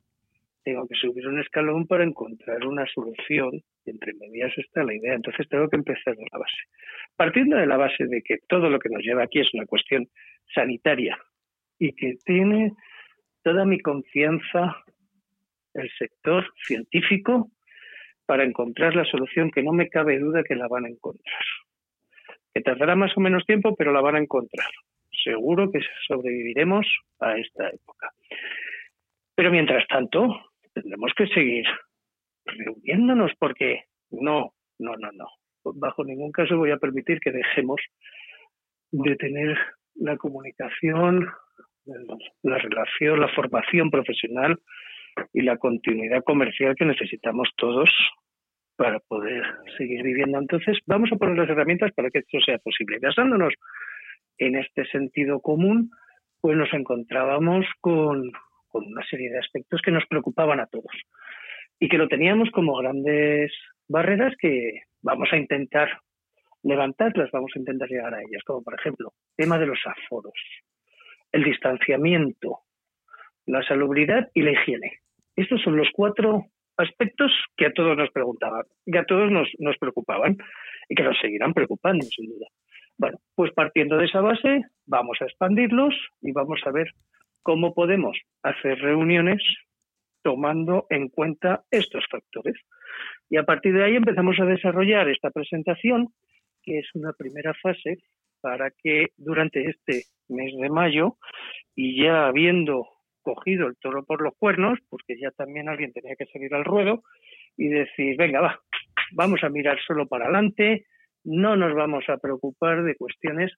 [0.65, 3.62] tengo que subir un escalón para encontrar una solución.
[3.87, 5.14] Y entre medias está la idea.
[5.14, 6.57] Entonces, tengo que empezar de la base.
[7.16, 10.09] Partiendo de la base de que todo lo que nos lleva aquí es una cuestión
[10.55, 11.16] sanitaria
[11.79, 12.72] y que tiene
[13.42, 14.77] toda mi confianza
[15.75, 17.51] el sector científico
[18.27, 21.44] para encontrar la solución que no me cabe duda que la van a encontrar.
[22.53, 24.68] Que tardará más o menos tiempo, pero la van a encontrar.
[25.22, 26.87] Seguro que sobreviviremos
[27.20, 28.11] a esta época.
[29.35, 31.66] Pero mientras tanto, tendremos que seguir
[32.47, 35.27] reuniéndonos porque no, no, no, no
[35.75, 37.81] bajo ningún caso voy a permitir que dejemos
[38.93, 39.59] de tener
[39.95, 41.29] la comunicación,
[42.43, 44.59] la relación, la formación profesional
[45.33, 47.89] y la continuidad comercial que necesitamos todos
[48.77, 49.43] para poder
[49.79, 50.39] seguir viviendo.
[50.39, 52.99] Entonces, vamos a poner las herramientas para que esto sea posible.
[53.01, 53.55] Basándonos
[54.39, 55.91] en este sentido común,
[56.43, 58.31] pues nos encontrábamos con,
[58.69, 60.93] con una serie de aspectos que nos preocupaban a todos
[61.79, 63.53] y que lo teníamos como grandes
[63.89, 65.89] barreras que vamos a intentar
[66.62, 70.35] levantarlas, vamos a intentar llegar a ellas, como por ejemplo, tema de los aforos,
[71.33, 72.61] el distanciamiento,
[73.47, 75.01] la salubridad y la higiene.
[75.37, 79.77] Estos son los cuatro aspectos que a todos nos preguntaban, que a todos nos, nos
[79.79, 80.37] preocupaban
[80.89, 82.47] y que nos seguirán preocupando, sin duda.
[82.99, 86.91] Bueno, pues partiendo de esa base, vamos a expandirlos y vamos a ver
[87.43, 89.43] cómo podemos hacer reuniones
[90.27, 92.57] tomando en cuenta estos factores.
[93.31, 96.09] Y a partir de ahí empezamos a desarrollar esta presentación,
[96.65, 97.99] que es una primera fase
[98.41, 101.17] para que durante este mes de mayo,
[101.77, 102.89] y ya habiendo
[103.23, 107.05] cogido el toro por los cuernos, porque ya también alguien tenía que salir al ruedo,
[107.57, 108.59] y decir, venga, va,
[109.12, 110.87] vamos a mirar solo para adelante,
[111.23, 113.53] no nos vamos a preocupar de cuestiones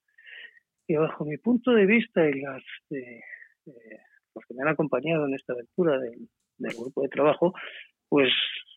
[0.87, 3.23] que bajo mi punto de vista y las de,
[4.35, 6.29] los que me han acompañado en esta aventura del,
[6.59, 7.55] del grupo de trabajo,
[8.09, 8.31] pues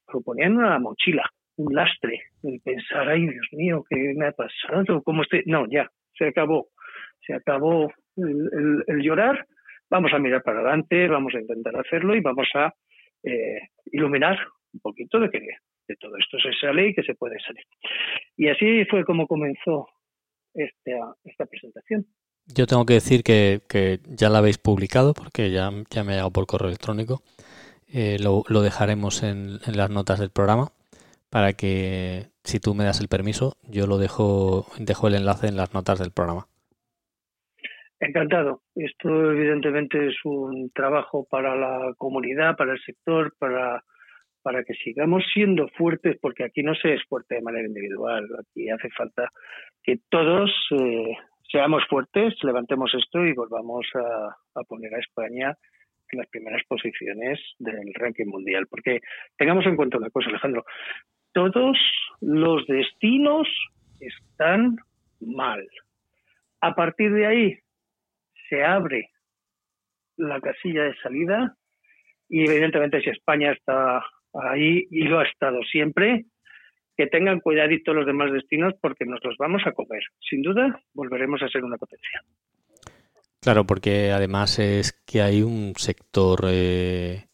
[0.05, 5.03] proponían una mochila, un lastre, el pensar, ay Dios mío, ¿qué me ha pasado?
[5.03, 5.43] ¿Cómo estoy?
[5.45, 6.69] No, ya, se acabó,
[7.25, 9.45] se acabó el, llorar,
[9.89, 12.73] vamos a mirar para adelante, vamos a intentar hacerlo y vamos a
[13.23, 14.37] eh, iluminar
[14.73, 17.63] un poquito de que de todo esto se sale y que se puede salir.
[18.37, 19.87] Y así fue como comenzó
[20.53, 22.05] esta, esta presentación.
[22.47, 26.15] Yo tengo que decir que, que ya la habéis publicado porque ya, ya me ha
[26.15, 27.21] llegado por correo electrónico
[27.93, 30.69] eh, lo, dejaremos en, las notas del programa
[31.29, 35.57] para que si tú me das el permiso, yo lo dejo, dejo el enlace en
[35.57, 36.47] las notas del programa.
[37.99, 38.61] Encantado.
[38.75, 43.83] Esto evidentemente es un trabajo para la comunidad, para el sector, para,
[44.41, 48.69] para que sigamos siendo fuertes, porque aquí no se es fuerte de manera individual, aquí
[48.69, 49.29] hace falta
[49.83, 50.49] que todos
[50.79, 51.15] eh,
[51.51, 55.57] seamos fuertes, levantemos esto y volvamos a poner a España
[56.11, 58.67] en las primeras posiciones del ranking mundial.
[58.67, 58.99] Porque
[59.37, 60.65] tengamos en cuenta una cosa, Alejandro,
[61.33, 61.77] todos
[62.21, 63.47] los destinos
[63.99, 64.77] están
[65.19, 65.67] mal.
[66.61, 67.57] A partir de ahí
[68.49, 69.09] se abre
[70.17, 71.55] la casilla de salida
[72.29, 76.25] y evidentemente si España está ahí y lo ha estado siempre,
[76.95, 80.03] que tengan cuidadito los demás destinos porque nos los vamos a comer.
[80.29, 82.21] Sin duda, volveremos a ser una potencia.
[83.41, 87.27] Claro, porque además es que hay un sector, eh,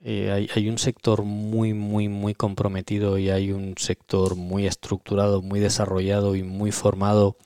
[0.00, 5.42] eh, hay, hay, un sector muy, muy, muy comprometido y hay un sector muy estructurado,
[5.42, 7.36] muy desarrollado y muy formado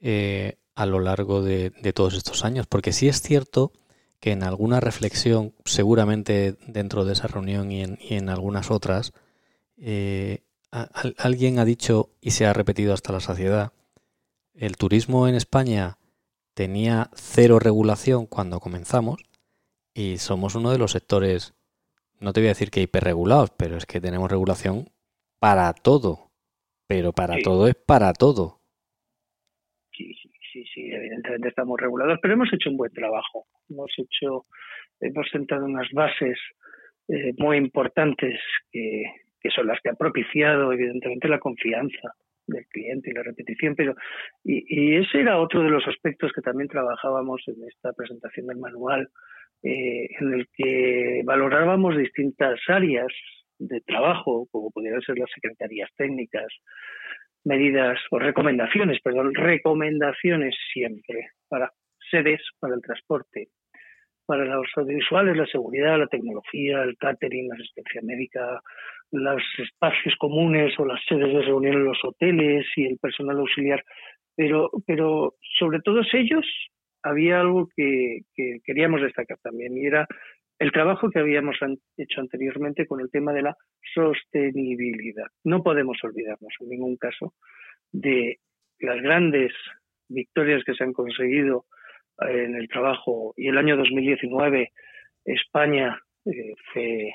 [0.00, 2.66] eh, a lo largo de, todos estos años.
[2.66, 3.72] Porque sí es cierto
[4.18, 9.12] que en alguna reflexión, seguramente dentro de esa reunión y en, y en algunas otras,
[11.18, 13.72] alguien ha dicho y se ha repetido hasta la saciedad,
[14.54, 15.98] el turismo en España
[16.54, 19.22] tenía cero regulación cuando comenzamos
[19.94, 21.54] y somos uno de los sectores,
[22.20, 24.86] no te voy a decir que hiperregulados, pero es que tenemos regulación
[25.38, 26.30] para todo,
[26.86, 28.60] pero para todo es para todo.
[29.92, 30.14] Sí,
[30.52, 34.46] sí, sí, evidentemente estamos regulados, pero hemos hecho un buen trabajo, hemos hecho,
[35.00, 36.38] hemos sentado unas bases
[37.08, 39.04] eh, muy importantes que,
[39.40, 42.14] que son las que han propiciado evidentemente la confianza
[42.52, 43.94] del cliente y la repetición, pero
[44.44, 49.08] y, ese era otro de los aspectos que también trabajábamos en esta presentación del manual,
[49.62, 53.12] eh, en el que valorábamos distintas áreas
[53.58, 56.48] de trabajo, como pudieran ser las secretarías técnicas,
[57.44, 61.70] medidas o recomendaciones, perdón, recomendaciones siempre para
[62.10, 63.48] sedes para el transporte,
[64.26, 68.60] para los audiovisuales, la seguridad, la tecnología, el catering, la asistencia médica,
[69.12, 73.84] los espacios comunes o las sedes de reunión en los hoteles y el personal auxiliar,
[74.34, 76.46] pero, pero sobre todos ellos
[77.02, 78.20] había algo que,
[78.64, 80.06] queríamos destacar también y era
[80.58, 81.56] el trabajo que habíamos
[81.96, 83.56] hecho anteriormente con el tema de la
[83.94, 85.26] sostenibilidad.
[85.44, 87.34] No podemos olvidarnos en ningún caso
[87.90, 88.38] de
[88.78, 89.52] las grandes
[90.08, 91.66] victorias que se han conseguido
[92.20, 94.72] en el trabajo y el año 2019
[95.24, 97.14] España eh, fue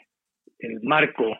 [0.60, 1.38] el marco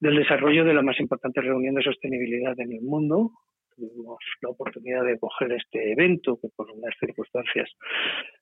[0.00, 3.32] del desarrollo de la más importante reunión de sostenibilidad en el mundo.
[3.76, 7.68] Tuvimos la oportunidad de coger este evento que por unas circunstancias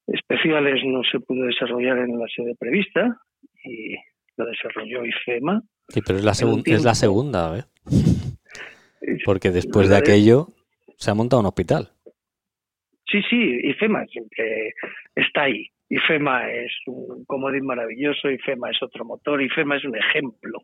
[0.06, 3.18] especiales no se pudo desarrollar en la sede prevista
[3.64, 3.96] y
[4.36, 5.60] lo desarrolló IFEMA.
[5.88, 7.64] Sí, pero es la, es la segunda, ¿eh?
[9.24, 10.48] Porque después de aquello
[10.96, 11.90] se ha montado un hospital.
[13.10, 14.72] Sí, sí, IFEMA siempre
[15.14, 15.66] está ahí.
[15.88, 20.58] IFEMA es un comodín maravilloso, IFEMA es otro motor, IFEMA es un ejemplo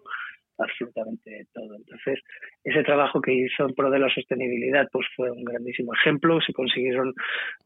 [0.60, 1.74] absolutamente todo.
[1.74, 2.20] Entonces,
[2.64, 6.52] ese trabajo que hizo en pro de la sostenibilidad pues fue un grandísimo ejemplo, se
[6.52, 7.14] consiguieron,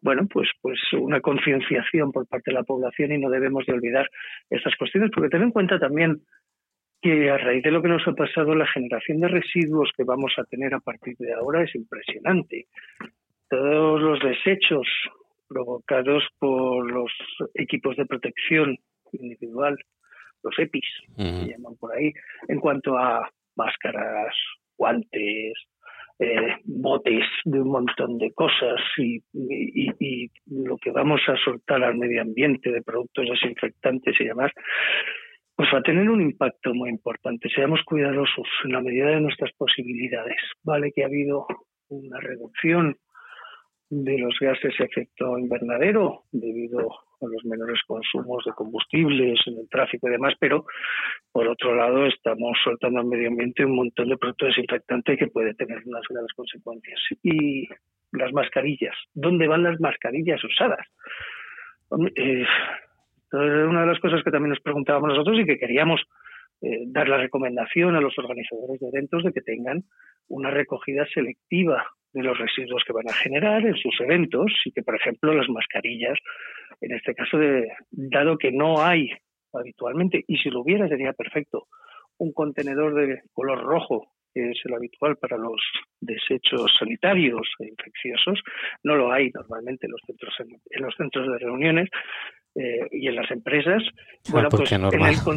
[0.00, 4.08] bueno, pues pues una concienciación por parte de la población y no debemos de olvidar
[4.50, 6.22] estas cuestiones porque ten en cuenta también
[7.02, 10.32] que a raíz de lo que nos ha pasado, la generación de residuos que vamos
[10.38, 12.64] a tener a partir de ahora es impresionante.
[13.50, 14.86] Todos los desechos
[15.46, 17.12] provocados por los
[17.54, 18.78] equipos de protección
[19.12, 19.76] individual
[20.44, 22.12] los EPIs, se llaman por ahí,
[22.48, 24.34] en cuanto a máscaras,
[24.76, 25.54] guantes,
[26.18, 31.96] eh, botes de un montón de cosas y, y, lo que vamos a soltar al
[31.96, 34.52] medio ambiente de productos desinfectantes y demás,
[35.56, 37.48] pues va a tener un impacto muy importante.
[37.48, 40.36] Seamos cuidadosos en la medida de nuestras posibilidades.
[40.62, 41.46] Vale que ha habido
[41.88, 42.96] una reducción
[43.90, 46.88] de los gases de efecto invernadero debido
[47.20, 50.64] a los menores consumos de combustibles en el tráfico y demás, pero
[51.32, 55.54] por otro lado estamos soltando al medio ambiente un montón de productos desinfectantes que puede
[55.54, 57.00] tener unas graves consecuencias.
[57.22, 57.68] Y
[58.12, 60.86] las mascarillas, ¿dónde van las mascarillas usadas?
[62.16, 62.44] Eh,
[63.32, 66.00] una de las cosas que también nos preguntábamos nosotros y que queríamos
[66.62, 69.84] eh, dar la recomendación a los organizadores de eventos de que tengan
[70.28, 71.84] una recogida selectiva
[72.14, 75.48] de los residuos que van a generar en sus eventos y que, por ejemplo, las
[75.48, 76.16] mascarillas,
[76.80, 77.38] en este caso,
[77.90, 79.10] dado que no hay
[79.52, 81.66] habitualmente, y si lo hubiera sería perfecto,
[82.18, 85.60] un contenedor de color rojo, que es el habitual para los
[86.00, 88.40] desechos sanitarios e infecciosos,
[88.84, 91.88] no lo hay normalmente en los centros, en los centros de reuniones,
[92.54, 93.82] eh, y en las empresas.
[94.30, 94.70] bueno, pues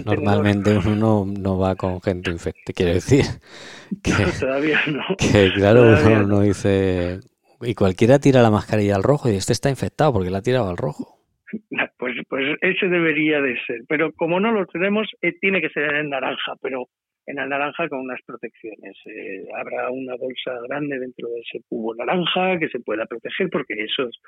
[0.06, 3.24] normalmente uno no va con gente infectada, quiero decir.
[4.04, 5.16] Que, todavía no.
[5.18, 6.42] Que claro, uno no.
[6.42, 7.22] dice.
[7.62, 10.70] Y cualquiera tira la mascarilla al rojo y este está infectado porque la ha tirado
[10.70, 11.18] al rojo.
[12.00, 13.82] Pues, pues ese debería de ser.
[13.88, 16.54] Pero como no lo tenemos, eh, tiene que ser en naranja.
[16.62, 16.90] Pero
[17.28, 18.98] en el naranja con unas protecciones.
[19.06, 23.74] Eh, habrá una bolsa grande dentro de ese cubo naranja que se pueda proteger porque
[23.84, 24.20] esos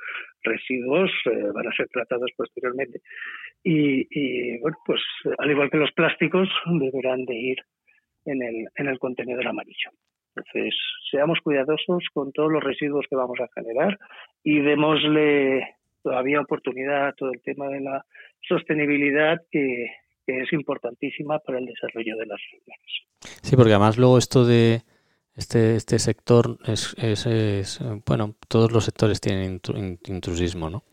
[0.44, 3.00] residuos eh, van a ser tratados posteriormente.
[3.64, 5.02] Y, y, bueno, pues
[5.38, 7.58] al igual que los plásticos, deberán de ir
[8.26, 9.92] en el, en el contenedor amarillo.
[10.36, 10.76] Entonces,
[11.10, 13.98] seamos cuidadosos con todos los residuos que vamos a generar
[14.44, 18.06] y démosle todavía oportunidad a todo el tema de la
[18.42, 19.88] sostenibilidad que,
[20.30, 23.42] es importantísima para el desarrollo de las regiones.
[23.42, 24.82] Sí, porque además luego esto de
[25.36, 29.62] este, este sector es, es, bueno, todos los sectores tienen
[30.06, 30.84] intrusismo, ¿no?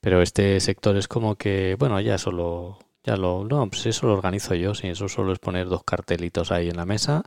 [0.00, 4.14] Pero este sector es como que, bueno, ya solo, ya lo, no, pues eso lo
[4.14, 7.24] organizo yo, si eso solo es poner dos cartelitos ahí en la mesa,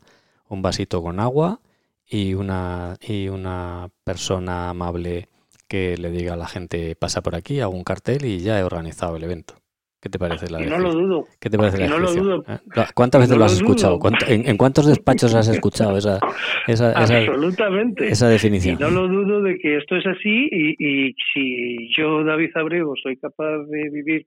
[0.47, 1.59] un vasito con agua
[2.07, 5.27] y una, y una persona amable
[5.67, 8.63] que le diga a la gente pasa por aquí, hago un cartel y ya he
[8.63, 9.60] organizado el evento.
[10.01, 11.27] ¿Qué te parece la No lo dudo.
[11.39, 12.43] ¿Qué te parece la no lo dudo.
[12.47, 12.57] ¿Eh?
[12.95, 13.99] ¿Cuántas veces lo has escuchado?
[14.27, 16.19] En, cuántos despachos has escuchado esa,
[16.67, 18.07] esa, Absolutamente.
[18.07, 18.79] esa definición?
[18.79, 23.17] no lo dudo de que esto es así y, y si yo, David Abrego, soy
[23.17, 24.25] capaz de vivir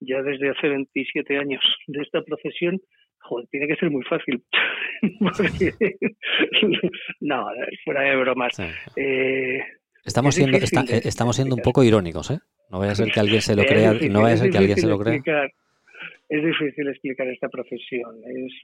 [0.00, 2.80] ya desde hace 27 años de esta profesión,
[3.20, 4.42] joder, tiene que ser muy fácil.
[7.20, 7.46] no,
[7.84, 8.58] fuera de bromas.
[8.96, 9.60] Eh,
[10.04, 12.38] estamos siendo, estamos siendo un poco irónicos, ¿eh?
[12.72, 14.78] No vaya a ser que alguien se lo crea, no vaya a ser que alguien
[14.78, 15.20] se lo crea.
[16.30, 18.16] es difícil explicar esta profesión,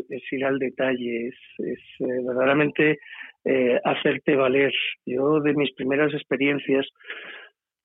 [0.09, 2.99] es, ir al detalle, es, eh, verdaderamente
[3.45, 4.73] eh, hacerte valer.
[5.05, 6.87] Yo de mis primeras experiencias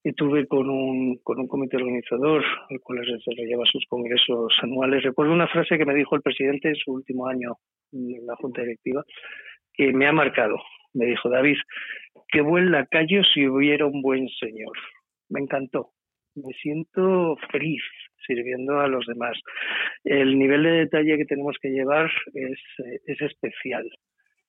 [0.02, 5.04] y tuve con un, con un comité organizador, el cual desarrollaba sus congresos anuales.
[5.04, 7.58] Recuerdo una frase que me dijo el presidente en su último año
[7.92, 9.04] en la Junta Directiva,
[9.74, 10.56] que me ha marcado.
[10.94, 11.58] Me dijo, David,
[12.30, 14.78] qué buen lacayo si hubiera un buen señor.
[15.28, 15.90] Me encantó.
[16.36, 17.84] Me siento feliz
[18.26, 19.38] sirviendo a los demás.
[20.04, 22.60] El nivel de detalle que tenemos que llevar es,
[23.06, 23.90] es especial.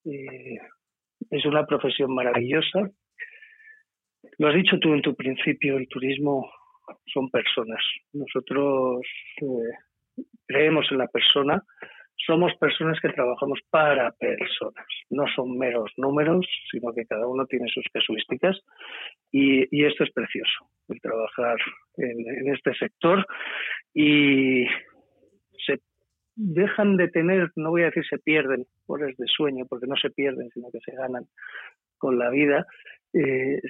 [0.04, 0.58] Eh,
[1.30, 2.90] es una profesión maravillosa
[4.38, 6.50] lo has dicho tú en tu principio, el turismo
[7.12, 7.82] son personas.
[8.12, 9.00] Nosotros
[9.40, 11.62] eh, creemos en la persona,
[12.26, 14.86] somos personas que trabajamos para personas.
[15.10, 18.58] No son meros números, sino que cada uno tiene sus casuísticas.
[19.30, 21.56] Y, esto es precioso, el trabajar
[21.96, 23.26] en, en este sector.
[23.92, 24.64] Y
[25.66, 25.80] se
[26.36, 30.10] dejan de tener, no voy a decir se pierden horas de sueño, porque no se
[30.10, 31.24] pierden, sino que se ganan
[31.98, 32.66] con la vida,
[33.14, 33.60] eh,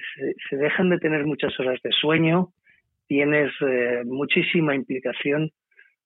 [0.49, 2.49] se, dejan de tener muchas horas de sueño,
[3.07, 5.51] tienes eh, muchísima implicación,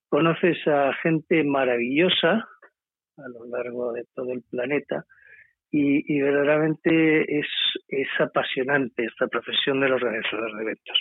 [0.10, 2.47] conoces a gente maravillosa
[3.18, 5.05] a lo largo de todo el planeta
[5.72, 7.47] y, verdaderamente es,
[7.89, 10.97] es apasionante esta profesión del organizador de eventos.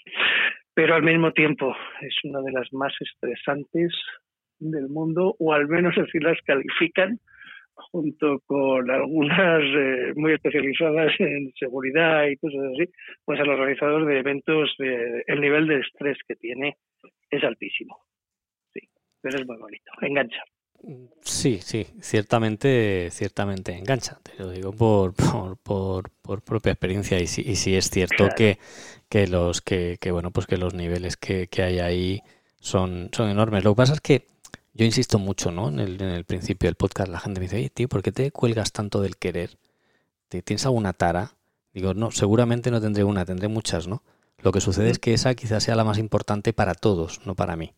[0.75, 3.95] Pero al mismo tiempo es una de las más estresantes
[4.59, 7.19] del mundo, o al menos así las califican,
[7.75, 12.93] junto con algunas eh, muy especializadas en seguridad y cosas así,
[13.25, 16.77] pues el organizador de eventos, el nivel de estrés que tiene
[17.31, 18.08] es altísimo.
[19.21, 20.43] Pero es muy bonito, engancha.
[21.23, 24.19] Sí, sí, ciertamente, ciertamente engancha.
[24.23, 28.59] Te lo digo por, por, por, propia experiencia y sí, y sí es cierto que,
[29.09, 32.23] que los que, que bueno pues que los niveles que, que hay ahí
[32.61, 33.65] son, son enormes.
[33.65, 34.27] Lo que pasa es que
[34.73, 35.69] yo insisto mucho, ¿no?
[35.69, 38.31] En el, en el principio del podcast la gente me dice, tío, ¿por qué te
[38.31, 39.59] cuelgas tanto del querer?
[40.29, 41.35] ¿Tienes alguna tara?
[41.73, 44.03] Digo, no, seguramente no tendré una, tendré muchas, ¿no?
[44.39, 47.57] Lo que sucede es que esa quizás sea la más importante para todos, no para
[47.57, 47.73] mí.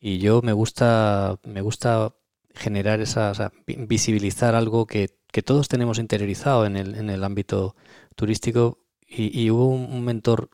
[0.00, 2.14] Y yo me gusta, me gusta
[2.54, 7.24] generar esa, o sea, visibilizar algo que, que, todos tenemos interiorizado en el, en el
[7.24, 7.76] ámbito
[8.14, 8.78] turístico.
[9.06, 10.50] Y, y hubo un mentor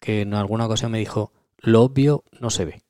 [0.00, 2.82] que en alguna ocasión me dijo, lo obvio no se ve.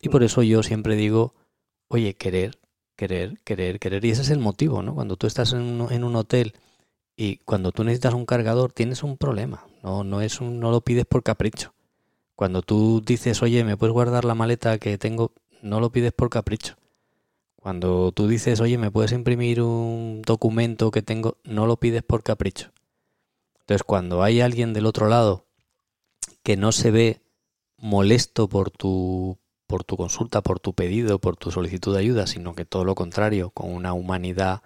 [0.00, 1.34] Y por eso yo siempre digo,
[1.88, 2.58] oye, querer,
[2.96, 4.04] querer, querer, querer.
[4.04, 4.94] Y ese es el motivo, ¿no?
[4.94, 6.54] Cuando tú estás en un, en un hotel
[7.16, 9.66] y cuando tú necesitas un cargador, tienes un problema.
[9.82, 11.74] No, no, es un, no lo pides por capricho.
[12.40, 15.32] Cuando tú dices, oye, ¿me puedes guardar la maleta que tengo?
[15.60, 16.76] No lo pides por capricho.
[17.54, 21.36] Cuando tú dices, oye, ¿me puedes imprimir un documento que tengo?
[21.44, 22.70] No lo pides por capricho.
[23.58, 25.44] Entonces, cuando hay alguien del otro lado
[26.42, 27.20] que no se ve
[27.76, 29.36] molesto por tu
[29.66, 32.94] por tu consulta, por tu pedido, por tu solicitud de ayuda, sino que todo lo
[32.94, 34.62] contrario, con una humanidad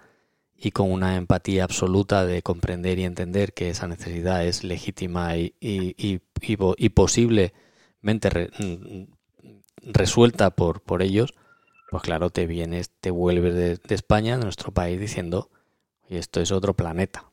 [0.55, 5.55] y con una empatía absoluta de comprender y entender que esa necesidad es legítima y,
[5.59, 6.21] y, y,
[8.05, 8.29] posiblemente
[8.59, 11.33] mm, resuelta por, por ellos,
[11.89, 15.49] pues claro, te vienes, te vuelves de, España, de nuestro país, diciendo,
[16.07, 17.23] oye, esto es otro planeta.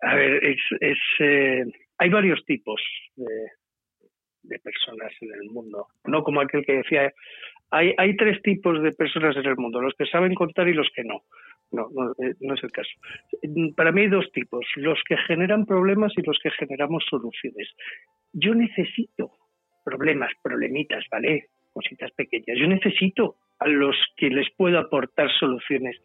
[0.00, 1.64] A ver, es, es eh,
[1.98, 2.80] hay varios tipos
[3.16, 3.50] de,
[4.42, 5.88] de personas en el mundo.
[6.04, 7.12] No como aquel que decía
[7.70, 10.88] hay, hay tres tipos de personas en el mundo, los que saben contar y los
[10.94, 11.22] que no.
[11.74, 12.90] No, no, eh, no es el caso.
[13.76, 17.68] Para mí hay dos tipos, los que generan problemas y los que generamos soluciones.
[18.32, 19.32] Yo necesito
[19.84, 21.46] problemas, problemitas, ¿vale?
[21.72, 22.56] Cositas pequeñas.
[22.58, 25.96] Yo necesito a los que les puedo aportar soluciones.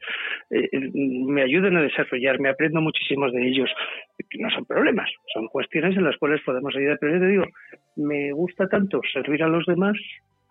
[0.49, 3.69] Eh, me ayudan a desarrollar, me aprendo muchísimos de ellos.
[4.39, 6.97] No son problemas, son cuestiones en las cuales podemos ayudar.
[6.99, 7.45] Pero yo te digo,
[7.95, 9.95] me gusta tanto servir a los demás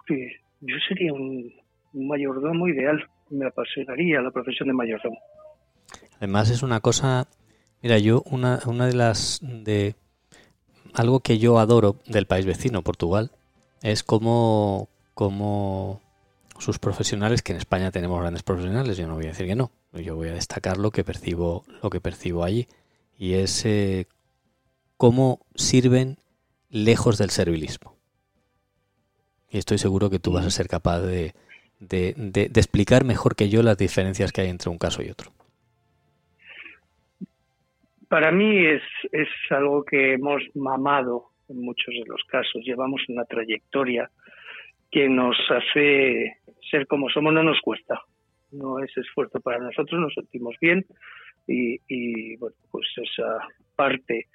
[0.07, 1.53] que yo sería un,
[1.93, 2.99] mayordomo ideal.
[3.30, 5.18] Me apasionaría la profesión de mayordomo.
[6.18, 7.28] Además es una cosa,
[7.82, 9.95] mira, yo una, una de las de
[10.95, 13.30] algo que yo adoro del país vecino, Portugal,
[13.82, 16.01] es como, como
[16.59, 19.70] sus profesionales, que en España tenemos grandes profesionales, yo no voy a decir que no,
[19.93, 22.66] yo voy a destacar lo que percibo, lo que percibo allí,
[23.16, 24.07] y es eh,
[24.97, 26.18] cómo sirven
[26.68, 27.97] lejos del servilismo.
[29.51, 31.34] Y estoy seguro que tú vas a ser capaz de,
[31.81, 35.31] de, de, explicar mejor que yo las diferencias que hay entre un caso y otro.
[38.09, 42.62] Para mí es, es algo que hemos mamado en muchos de los casos.
[42.64, 44.11] Llevamos una trayectoria
[44.91, 46.39] que nos hace
[46.70, 48.01] ser como somos, no nos cuesta.
[48.51, 50.87] No es esfuerzo para nosotros, nos sentimos bien
[51.47, 53.39] y, y bueno, pues esa
[53.76, 54.26] parte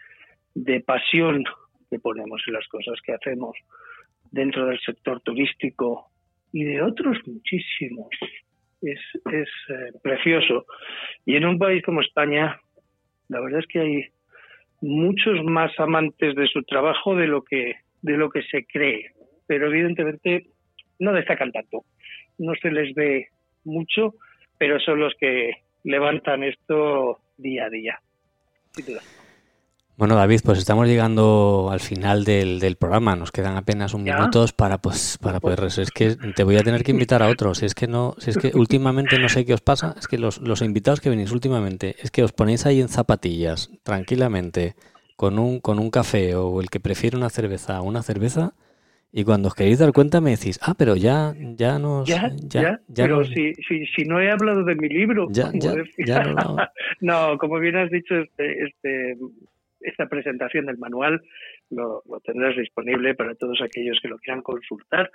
[0.53, 1.43] de pasión
[1.89, 3.55] que ponemos en las cosas que hacemos
[4.31, 6.12] dentro del sector turístico
[6.53, 8.07] y de otros muchísimos.
[8.81, 8.99] Es,
[9.31, 10.65] es eh, precioso.
[11.25, 12.59] Y en un país como España,
[13.27, 14.05] la verdad es que hay
[14.81, 19.11] muchos más amantes de su trabajo de lo que de lo que se cree,
[19.47, 20.47] pero evidentemente
[20.99, 21.85] no destacan tanto.
[22.37, 23.27] No se les ve
[23.63, 24.15] mucho,
[24.57, 25.51] pero son los que
[25.85, 27.99] levantan esto día a día.
[28.73, 29.01] Sin duda.
[29.95, 33.15] Bueno, David, pues estamos llegando al final del, del programa.
[33.15, 35.63] Nos quedan apenas un minutos para pues para poder.
[35.63, 37.59] Es que te voy a tener que invitar a otros.
[37.59, 39.95] Si es que no, si es que últimamente no sé qué os pasa.
[39.99, 43.69] Es que los, los invitados que venís últimamente es que os ponéis ahí en zapatillas
[43.83, 44.75] tranquilamente
[45.15, 48.55] con un con un café o el que prefiere una cerveza una cerveza
[49.15, 52.07] y cuando os queréis dar cuenta me decís, ah, pero ya, ya nos...
[52.09, 55.27] Ya, ya, ya, pero si, si, si, no he hablado de mi libro...
[55.29, 56.57] Ya, ya, ya no,
[57.01, 57.37] no.
[57.37, 59.17] como bien has dicho, este, este,
[59.83, 61.21] esta presentación del manual
[61.69, 65.11] lo, tendrás disponible para todos aquellos que lo quieran consultar,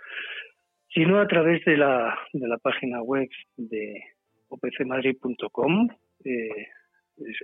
[0.92, 4.02] sino a través de la, de la página web de
[4.48, 5.88] opcmadrid.com.
[6.24, 6.66] Eh,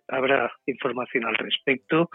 [0.09, 2.11] habrá información al respecto.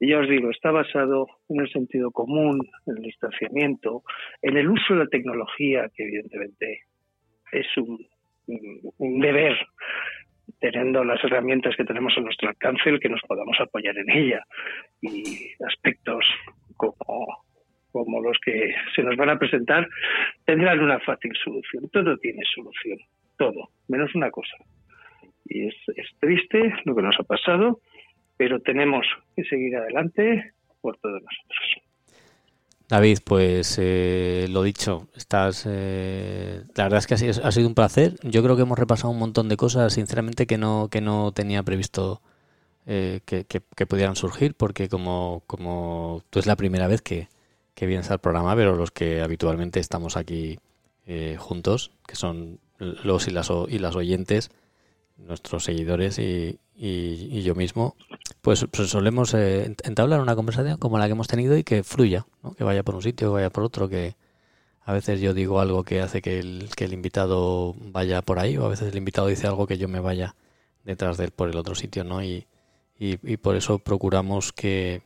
[0.00, 4.02] Y ya os digo, está basado en el sentido común, en el distanciamiento,
[4.42, 6.82] en el uso de la tecnología, que evidentemente
[7.52, 8.06] es un,
[8.46, 9.56] un deber
[10.60, 14.44] teniendo las herramientas que tenemos a nuestro alcance, el que nos podamos apoyar en ella.
[15.00, 16.24] Y aspectos
[16.76, 17.44] como,
[17.92, 19.88] como los que se nos van a presentar
[20.44, 21.88] tendrán una fácil solución.
[21.90, 22.98] Todo tiene solución,
[23.36, 24.56] todo, menos una cosa.
[25.44, 27.80] Y es, es triste lo que nos ha pasado,
[28.36, 31.87] pero tenemos que seguir adelante por todos nosotros.
[32.88, 38.16] David, pues eh, lo dicho, estás, eh, la verdad es que ha sido, un placer.
[38.22, 41.62] Yo creo que hemos repasado un montón de cosas, sinceramente, que no, que no tenía
[41.62, 42.22] previsto
[42.86, 47.28] eh, que, que, pudieran surgir, porque como, como tú es la primera vez que,
[47.74, 50.58] que vienes al programa, pero los que habitualmente estamos aquí
[51.06, 54.50] eh, juntos, que son los y las, y las oyentes,
[55.18, 57.96] nuestros seguidores y, y, yo mismo,
[58.40, 62.26] pues, pues solemos eh, entablar una conversación como la que hemos tenido y que fluya,
[62.56, 64.14] que vaya por un sitio, que vaya por otro, que
[64.84, 68.68] a veces yo digo algo que hace que el, invitado vaya por ahí o a
[68.68, 70.34] veces el invitado dice algo que yo me vaya
[70.84, 72.22] detrás de él por el otro sitio, ¿no?
[72.22, 72.46] Y,
[72.98, 75.02] y, por eso procuramos que,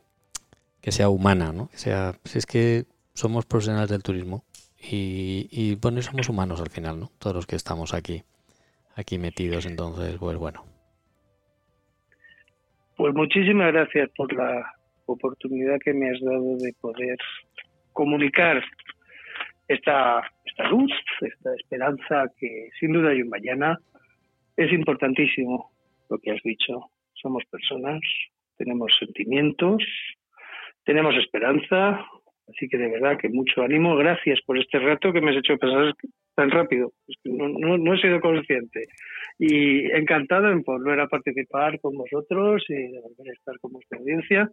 [0.79, 1.67] que sea humana, ¿no?
[1.67, 4.43] Que sea, si es que somos profesionales del turismo
[4.79, 7.11] y, y bueno, somos humanos al final, ¿no?
[7.19, 8.23] Todos los que estamos aquí,
[8.95, 10.65] aquí metidos, entonces, pues bueno,
[12.95, 14.71] pues muchísimas gracias por la
[15.07, 17.17] oportunidad que me has dado de poder
[17.91, 18.63] comunicar
[19.67, 20.91] esta, esta luz,
[21.21, 23.79] esta esperanza que sin duda hay un mañana.
[24.55, 25.71] Es importantísimo
[26.09, 26.91] lo que has dicho.
[27.13, 27.99] Somos personas,
[28.57, 29.83] tenemos sentimientos,
[30.85, 32.05] tenemos esperanza,
[32.47, 33.95] así que de verdad que mucho ánimo.
[33.95, 35.93] Gracias por este rato que me has hecho pasar
[36.35, 36.91] tan rápido.
[37.25, 38.87] no, no, no he sido consciente
[39.39, 43.99] y encantado en volver a participar con vosotros y de volver a estar con vuestra
[43.99, 44.49] audiencia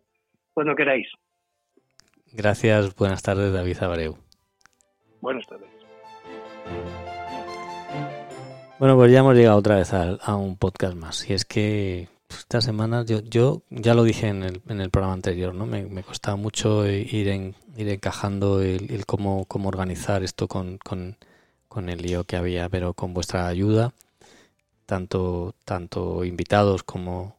[0.53, 1.09] cuando queráis.
[2.32, 4.16] Gracias, buenas tardes David Abreu.
[5.20, 5.68] Buenas tardes.
[8.78, 11.28] Bueno, pues ya hemos llegado otra vez a, un podcast más.
[11.28, 15.14] Y es que esta semana yo, yo ya lo dije en el, en el programa
[15.14, 15.66] anterior, ¿no?
[15.66, 21.16] Me, costaba mucho ir, en, ir encajando el, cómo, cómo organizar esto con, con
[21.70, 23.95] con el lío que había, pero con vuestra ayuda,
[24.87, 27.37] tanto, tanto invitados como,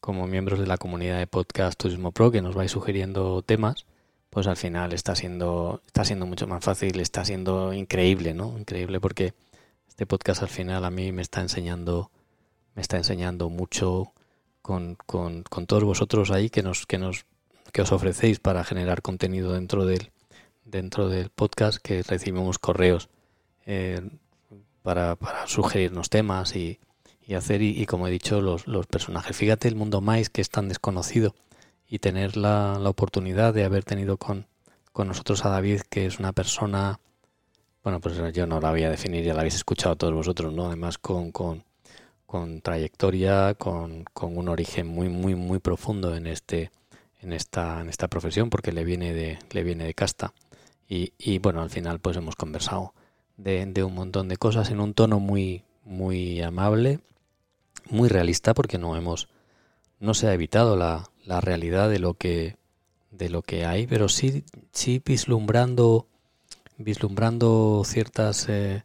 [0.00, 3.84] como miembros de la comunidad de podcast Turismo Pro, que nos vais sugiriendo temas,
[4.30, 8.58] pues al final está siendo, está siendo mucho más fácil, está siendo increíble, ¿no?
[8.58, 9.34] Increíble porque
[9.86, 12.10] este podcast al final a mí me está enseñando,
[12.74, 14.14] me está enseñando mucho
[14.66, 14.96] con,
[15.44, 17.24] con, todos vosotros ahí que nos, que nos,
[17.72, 20.10] que os ofrecéis para generar contenido dentro del,
[20.64, 23.08] dentro del podcast, que recibimos correos
[23.64, 24.00] eh,
[24.82, 26.80] para, para, sugerirnos temas y,
[27.24, 29.36] y hacer, y, como he dicho, los, los personajes.
[29.36, 31.36] Fíjate el mundo más que es tan desconocido
[31.86, 34.46] y tener la, la oportunidad de haber tenido con,
[34.92, 36.98] con nosotros a David, que es una persona,
[37.84, 40.66] bueno, pues yo no la voy a definir, ya la habéis escuchado todos vosotros, ¿no?
[40.66, 41.65] Además con, con,
[42.26, 46.70] con trayectoria, con, con, un origen muy, muy, muy profundo en este,
[47.20, 50.32] en esta, en esta profesión, porque le viene de, le viene de casta.
[50.88, 52.94] Y, y bueno, al final pues hemos conversado
[53.36, 57.00] de, un montón de cosas en un tono muy, muy amable,
[57.88, 59.28] muy realista, porque no hemos,
[60.00, 62.56] no se ha evitado la, la realidad de lo que
[63.10, 66.06] de lo que hay, pero sí, sí vislumbrando
[66.76, 68.84] vislumbrando ciertas eh,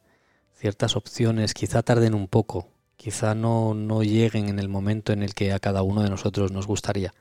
[0.53, 2.69] ciertas opciones, quizá tarden un poco,
[3.01, 6.51] quizá no, no lleguen en el momento en el que a cada uno de nosotros
[6.51, 7.15] nos gustaría.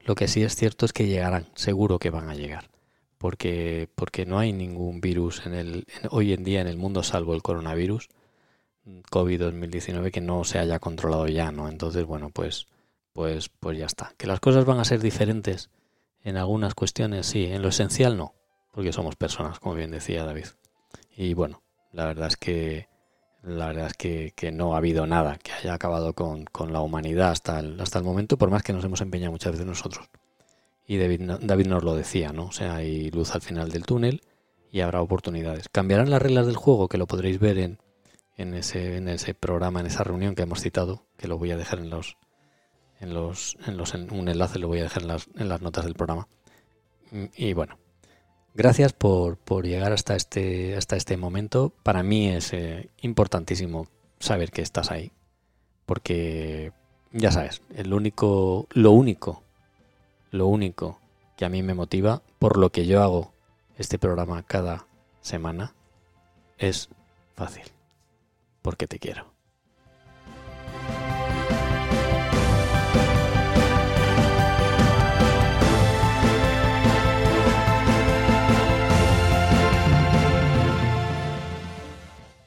[0.00, 2.70] Lo que sí es cierto es que llegarán, seguro que van a llegar,
[3.18, 7.34] porque porque no hay ningún virus en el hoy en día en el mundo salvo
[7.34, 8.08] el coronavirus
[9.10, 11.68] COVID 2019 que no se haya controlado ya, ¿no?
[11.68, 12.66] Entonces, bueno, pues
[13.12, 14.14] pues, pues ya está.
[14.16, 15.68] Que las cosas van a ser diferentes
[16.22, 18.32] en algunas cuestiones, sí, en lo esencial no,
[18.72, 20.46] porque somos personas, como bien decía David.
[21.14, 21.62] Y bueno,
[21.92, 22.88] la verdad es que
[23.42, 26.80] la verdad es que, que no ha habido nada que haya acabado con, con, la
[26.80, 30.08] humanidad hasta el, hasta el momento, por más que nos hemos empeñado muchas veces nosotros.
[30.86, 32.46] Y David, David nos lo decía, ¿no?
[32.46, 34.22] O sea, hay luz al final del túnel
[34.70, 35.68] y habrá oportunidades.
[35.68, 36.88] ¿Cambiarán las reglas del juego?
[36.88, 37.78] Que lo podréis ver en,
[38.36, 41.56] en, ese, en ese programa, en esa reunión que hemos citado, que lo voy a
[41.56, 42.16] dejar en los,
[43.00, 45.84] en los, en los un enlace lo voy a dejar en las, en las notas
[45.84, 46.28] del programa.
[47.10, 47.78] Mm, y bueno,
[48.58, 51.72] gracias por, por llegar hasta este, hasta este momento.
[51.84, 53.86] Para mí es eh, importantísimo
[54.18, 55.12] saber que estás ahí.
[55.86, 56.72] Porque
[57.12, 59.42] ya sabes, el único, lo único,
[60.32, 60.98] lo único
[61.36, 63.32] que a mí me motiva, por lo que yo hago
[63.78, 64.86] este programa cada
[65.20, 65.72] semana,
[66.58, 66.90] es
[67.36, 67.64] fácil.
[68.60, 69.37] Porque te quiero.